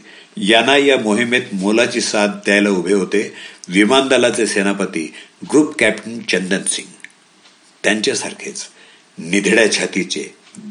यांना 0.49 0.75
या 0.77 0.97
मोहिमेत 1.03 1.53
मोलाची 1.61 2.01
साथ 2.01 2.35
द्यायला 2.45 2.69
उभे 2.69 2.93
होते 2.93 3.21
विमान 3.69 4.07
दलाचे 4.07 4.45
सेनापती 4.47 5.05
ग्रुप 5.51 5.73
कॅप्टन 5.79 6.19
चंदन 6.29 6.63
सिंग 6.73 6.87
त्यांच्यासारखेच 7.83 8.67
निधड्या 9.17 9.71
छातीचे 9.71 10.23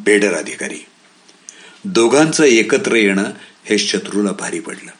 बेडर 0.07 0.35
अधिकारी 0.35 0.78
दोघांचं 1.85 2.45
एकत्र 2.45 2.95
येणं 2.97 3.31
हे 3.70 3.78
शत्रूला 3.78 4.33
भारी 4.41 4.61
पडलं 4.61 4.99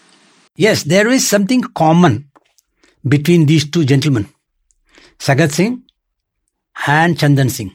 Yes, 0.59 0.83
there 0.93 1.09
is 1.17 1.27
something 1.33 1.63
common 1.83 2.17
between 3.08 3.46
these 3.46 3.70
two 3.70 3.86
gentlemen, 3.86 4.28
Sagat 5.20 5.52
Singh 5.52 5.84
and 6.88 7.18
Chandan 7.18 7.50
Singh. 7.50 7.72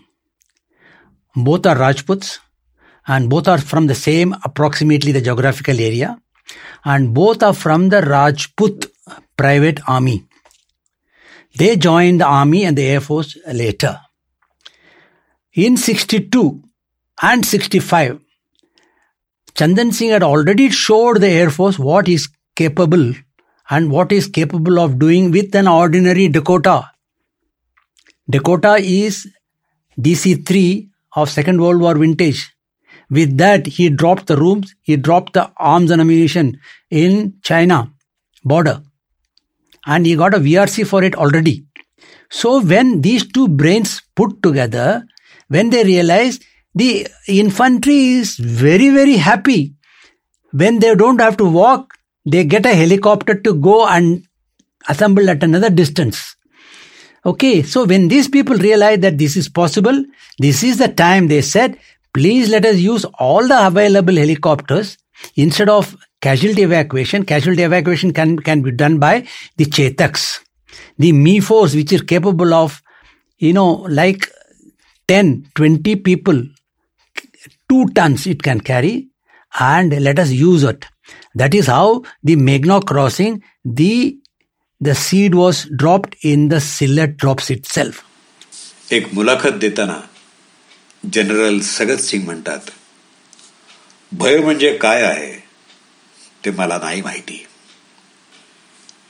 Both 1.35 1.67
are 1.67 1.79
Rajputs 1.79 2.41
and 3.07 3.31
both 3.31 3.49
are 3.49 3.59
from 3.59 3.87
the 3.87 3.95
same, 3.95 4.35
approximately 4.45 5.13
the 5.13 5.21
geographical 5.21 5.79
area, 5.79 6.19
and 6.85 7.15
both 7.15 7.43
are 7.43 7.55
from 7.55 7.89
the 7.89 8.03
Rajput 8.03 8.87
private 9.37 9.81
army. 9.89 10.27
They 11.57 11.77
joined 11.77 12.21
the 12.21 12.27
army 12.27 12.65
and 12.65 12.77
the 12.77 12.87
air 12.87 13.01
force 13.01 13.37
later. 13.53 13.99
In 15.55 15.77
62 15.77 16.63
and 17.23 17.45
65, 17.45 18.21
Chandan 19.55 19.93
Singh 19.93 20.11
had 20.11 20.23
already 20.23 20.71
showed 20.71 21.21
the 21.21 21.29
Air 21.29 21.51
Force 21.51 21.79
what 21.79 22.09
is 22.09 22.29
capable 22.55 23.15
and 23.71 23.91
what 23.91 24.13
is 24.13 24.27
capable 24.27 24.81
of 24.81 24.99
doing 24.99 25.31
with 25.31 25.55
an 25.55 25.69
ordinary 25.69 26.29
Dakota. 26.29 26.91
Dakota 28.29 28.77
is 28.77 29.29
DC 29.99 30.47
3 30.47 30.89
of 31.17 31.31
Second 31.31 31.61
World 31.61 31.81
War 31.81 31.97
vintage. 31.97 32.55
With 33.11 33.39
that, 33.39 33.67
he 33.67 33.89
dropped 33.89 34.27
the 34.27 34.37
rooms, 34.37 34.75
he 34.83 34.97
dropped 34.97 35.33
the 35.33 35.51
arms 35.57 35.91
and 35.91 36.01
ammunition 36.01 36.61
in 36.91 37.35
China 37.43 37.93
border. 38.45 38.83
And 39.87 40.07
he 40.07 40.15
got 40.17 40.35
a 40.35 40.39
VRC 40.39 40.87
for 40.87 41.03
it 41.03 41.15
already. 41.15 41.65
So 42.31 42.61
when 42.61 43.01
these 43.01 43.27
two 43.27 43.49
brains 43.49 44.03
put 44.15 44.43
together, 44.43 45.05
when 45.49 45.71
they 45.71 45.83
realize 45.83 46.39
the 46.75 47.09
infantry 47.27 48.07
is 48.07 48.37
very, 48.37 48.91
very 48.91 49.17
happy 49.17 49.75
when 50.53 50.79
they 50.79 50.95
don't 50.95 51.21
have 51.21 51.37
to 51.39 51.45
walk, 51.45 51.90
they 52.25 52.45
get 52.45 52.67
a 52.67 52.75
helicopter 52.75 53.35
to 53.35 53.55
go 53.55 53.87
and 53.87 54.25
assemble 54.89 55.29
at 55.31 55.43
another 55.43 55.71
distance. 55.71 56.37
Okay, 57.25 57.63
so 57.63 57.85
when 57.85 58.09
these 58.09 58.29
people 58.29 58.57
realize 58.57 59.01
that 59.01 59.19
this 59.19 59.37
is 59.37 59.49
possible, 59.49 60.05
this 60.39 60.63
is 60.63 60.79
the 60.79 60.89
time 60.89 61.29
they 61.29 61.43
said, 61.43 61.79
please 62.15 62.49
let 62.49 62.65
us 62.65 62.79
use 62.79 63.05
all 63.19 63.47
the 63.47 63.67
available 63.67 64.15
helicopters 64.15 64.97
instead 65.37 65.69
of 65.69 65.97
casualty 66.21 66.63
evacuation. 66.63 67.25
Casualty 67.25 67.63
evacuation 67.63 68.13
can, 68.13 68.39
can 68.39 68.63
be 68.63 68.71
done 68.71 68.99
by 68.99 69.27
the 69.57 69.67
Chetaks, 69.67 70.41
the 70.99 71.13
Mi 71.13 71.41
force, 71.41 71.75
which 71.75 71.93
is 71.93 72.03
capable 72.03 72.55
of, 72.55 72.83
you 73.39 73.53
know, 73.53 73.87
like 73.89 74.31
10, 75.09 75.51
20 75.55 75.97
people, 75.97 76.43
two 77.69 77.87
tons 77.89 78.27
it 78.27 78.43
can 78.43 78.61
carry, 78.61 79.09
and 79.59 80.01
let 80.03 80.19
us 80.19 80.31
use 80.31 80.63
it. 80.63 80.87
That 81.35 81.55
is 81.55 81.67
how 81.67 82.03
the 82.25 82.37
Meghna 82.37 82.85
crossing, 82.85 83.43
the 83.65 84.17
the 84.81 84.95
seed 84.95 85.35
was 85.35 85.67
dropped 85.77 86.17
in 86.23 86.49
the 86.49 86.61
Sylhet 86.69 87.17
drops 87.17 87.51
itself. 87.51 88.05
एक 88.93 89.13
मुलाखत 89.15 89.59
देताना 89.61 90.01
general 91.13 91.61
Sagat 91.61 92.01
Singh 92.01 92.25
म्हणतात 92.25 92.71
भय 94.13 94.39
म्हणजे 94.39 94.77
काय 94.77 95.03
आहे 95.03 95.33
ते 96.45 96.51
मला 96.51 96.79
नाही 96.83 97.03
माहिती 97.03 97.45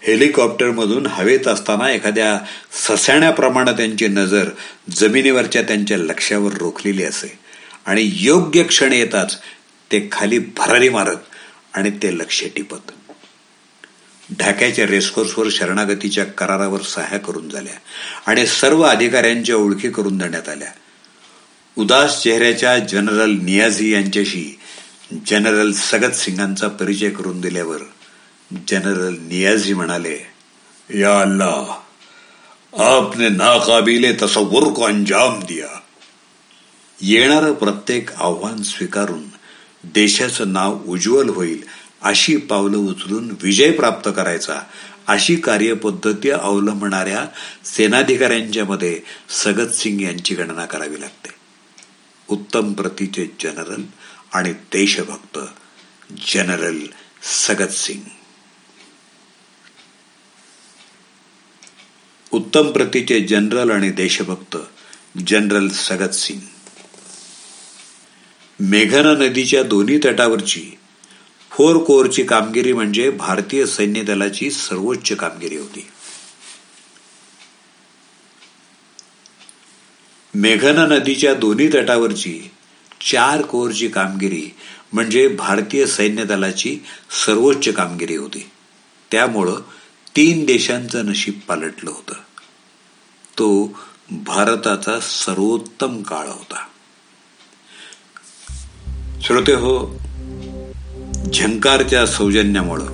हेलिकॉप्टरमधून 0.03 1.07
हवेत 1.07 1.49
असताना 1.49 1.91
एखाद्या 1.91 2.39
ससाण्याप्रमाणे 2.87 3.73
त्यांची 3.77 4.09
नजर 4.09 4.49
जमिनीवरच्या 4.91 5.63
त्यांच्या 5.63 5.99
लक्षावर 5.99 6.53
रोखलेली 6.53 7.05
असे 7.05 7.39
आणि 7.87 8.11
योग्य 8.13 8.63
क्षण 8.63 8.93
येताच 8.93 9.37
ते 9.91 10.09
खाली 10.13 10.39
भरारी 10.57 10.89
मारत 10.89 11.30
आणि 11.75 11.91
ते 11.91 12.19
लक्ष 12.19 12.45
टिपत. 12.57 12.93
ढाक्याच्या 14.39 14.87
रेसकोर्सवर 14.87 15.49
शरणागतीच्या 15.51 16.25
करारावर 16.25 16.83
सह्या 16.83 17.19
करून 17.19 17.49
झाल्या 17.49 17.75
आणि 18.27 18.47
सर्व 18.47 18.83
अधिकाऱ्यांच्या 18.83 19.57
ओळखी 19.57 19.91
करून 19.91 20.19
देण्यात 20.19 20.49
आल्या. 20.49 20.73
उदास 21.77 22.23
चेहऱ्याच्या 22.23 22.79
जनरल 22.79 23.31
नियाझी 23.43 23.93
यांच्याशी 23.93 24.59
जनरल 25.27 25.73
सगत 25.73 26.15
सिंगांचा 26.15 26.69
परिचय 26.69 27.11
करून 27.11 27.41
दिल्यावर 27.41 27.79
जनरल 28.69 29.17
नियाझी 29.21 29.75
म्हणाले 29.75 30.19
या 30.95 31.21
अल्लाह 31.21 31.77
आपने 32.83 33.29
नाकाबिले 33.29 34.13
तसव्वुर 34.23 34.73
को 34.73 34.83
अंजाम 34.83 35.41
दिया. 35.41 35.81
येणारं 37.01 37.53
प्रत्येक 37.53 38.11
आव्हान 38.13 38.63
स्वीकारून 38.63 39.30
देशाचं 39.85 40.53
नाव 40.53 40.85
उज्ज्वल 40.87 41.29
होईल 41.29 41.65
अशी 42.03 42.37
पावलं 42.37 42.77
उचलून 42.77 43.31
विजय 43.43 43.71
प्राप्त 43.71 44.11
करायचा. 44.17 44.61
अशी 45.07 45.37
कार्यपद्धती 45.37 46.31
अवलंबणाऱ्या 46.31 47.27
सेनाधिकाऱ्यांच्या 47.65 48.65
मध्ये 48.65 49.01
सिंग 49.73 50.01
यांची 50.01 50.35
गणना 50.35 50.67
करावी 50.67 51.01
लागते. 51.01 51.29
उत्तम 52.29 52.73
प्रतीचे 52.73 53.27
जनरल 53.41 53.83
आणि 54.33 54.53
देशभक्त 54.53 55.39
जनरल 56.35 56.79
सगतसिंग 57.23 58.01
उत्तम 62.33 62.71
प्रतीचे 62.71 63.21
जनरल 63.21 63.71
आणि 63.71 63.91
देशभक्त 63.91 64.57
जनरल 65.27 65.69
सगतसिंग 65.69 66.41
मेघना 68.63 69.13
नदीच्या 69.13 69.63
दोन्ही 69.63 69.99
तटावरची 70.05 70.71
फोर 71.51 71.85
कोरची 71.85 72.23
कामगिरी 72.23 72.73
म्हणजे 72.73 73.11
भारतीय 73.11 73.67
सैन्य 73.67 74.03
दलाची 74.03 74.51
सर्वोच्च 74.51 75.13
कामगिरी 75.13 75.57
होती. 75.57 75.87
मेघना 80.35 80.87
नदीच्या 80.87 81.35
दोन्ही 81.35 81.75
तटावरची 81.75 82.51
चार 83.13 83.43
कोरची 83.43 83.89
कामगिरी 83.89 84.51
म्हणजे 84.93 85.29
भारतीय 85.29 85.87
सैन्य 85.87 86.25
दलाची 86.25 86.79
सर्वोच्च 87.25 87.75
कामगिरी 87.75 88.17
होती. 88.17 88.51
त्यामुळं 89.11 89.61
तीन 90.17 90.45
देशांचं 90.45 91.07
नशीब 91.07 91.35
पालटलं 91.49 91.91
होतं. 91.91 92.15
तो 93.39 93.79
भारताचा 94.11 95.01
सर्वोत्तम 95.01 96.03
काळ 96.03 96.27
होता. 96.27 96.67
श्रोते 99.25 99.53
हो 99.53 99.99
झंकारच्या 101.35 102.07
सौजन्यामुळं. 102.07 102.87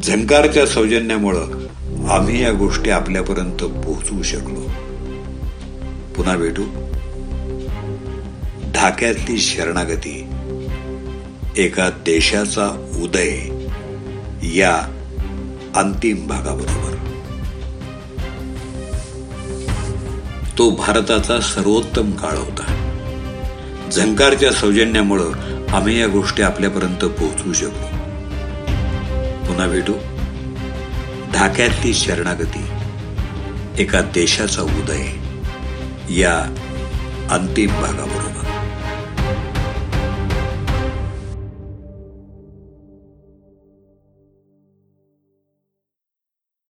झंकारच्या 0.00 0.66
सौजन्यामुळं 0.66 1.66
आम्ही 2.08 2.42
या 2.42 2.52
गोष्टी 2.52 2.90
आपल्यापर्यंत 2.90 3.56
पोहोचवू 3.56 4.22
शकलो. 4.22 4.60
पुन्हा 6.16 6.36
भेटू. 6.36 6.62
ढाक्यातली 8.72 9.38
शरणागती 9.38 10.26
एका 11.56 11.90
देशाचा 11.90 12.92
उदय 13.02 13.36
या 14.42 14.76
अंतिम 15.76 16.26
भागाबरोबर. 16.26 16.96
तो 20.58 20.70
भारताचा 20.70 21.40
सर्वोत्तम 21.40 22.10
काळ 22.10 22.36
होता. 22.36 22.86
झंकारच्या 23.92 24.52
सौजन्यामुळं 24.52 25.68
आम्ही 25.68 26.00
या 26.00 26.06
गोष्टी 26.06 26.42
आपल्यापर्यंत 26.42 27.04
पोहोचवू 27.04 27.52
शकलो 27.52 27.86
पुन्हा 29.46 29.66
भेटू. 29.66 29.92
ढाक्यातली 31.34 31.94
शरणागती 31.94 32.64
एका 33.82 34.00
देशाचा 34.00 34.62
उदय 34.62 35.06
या 36.20 36.36
अंतिम 37.30 37.70
भागाबरोबर. 37.70 38.49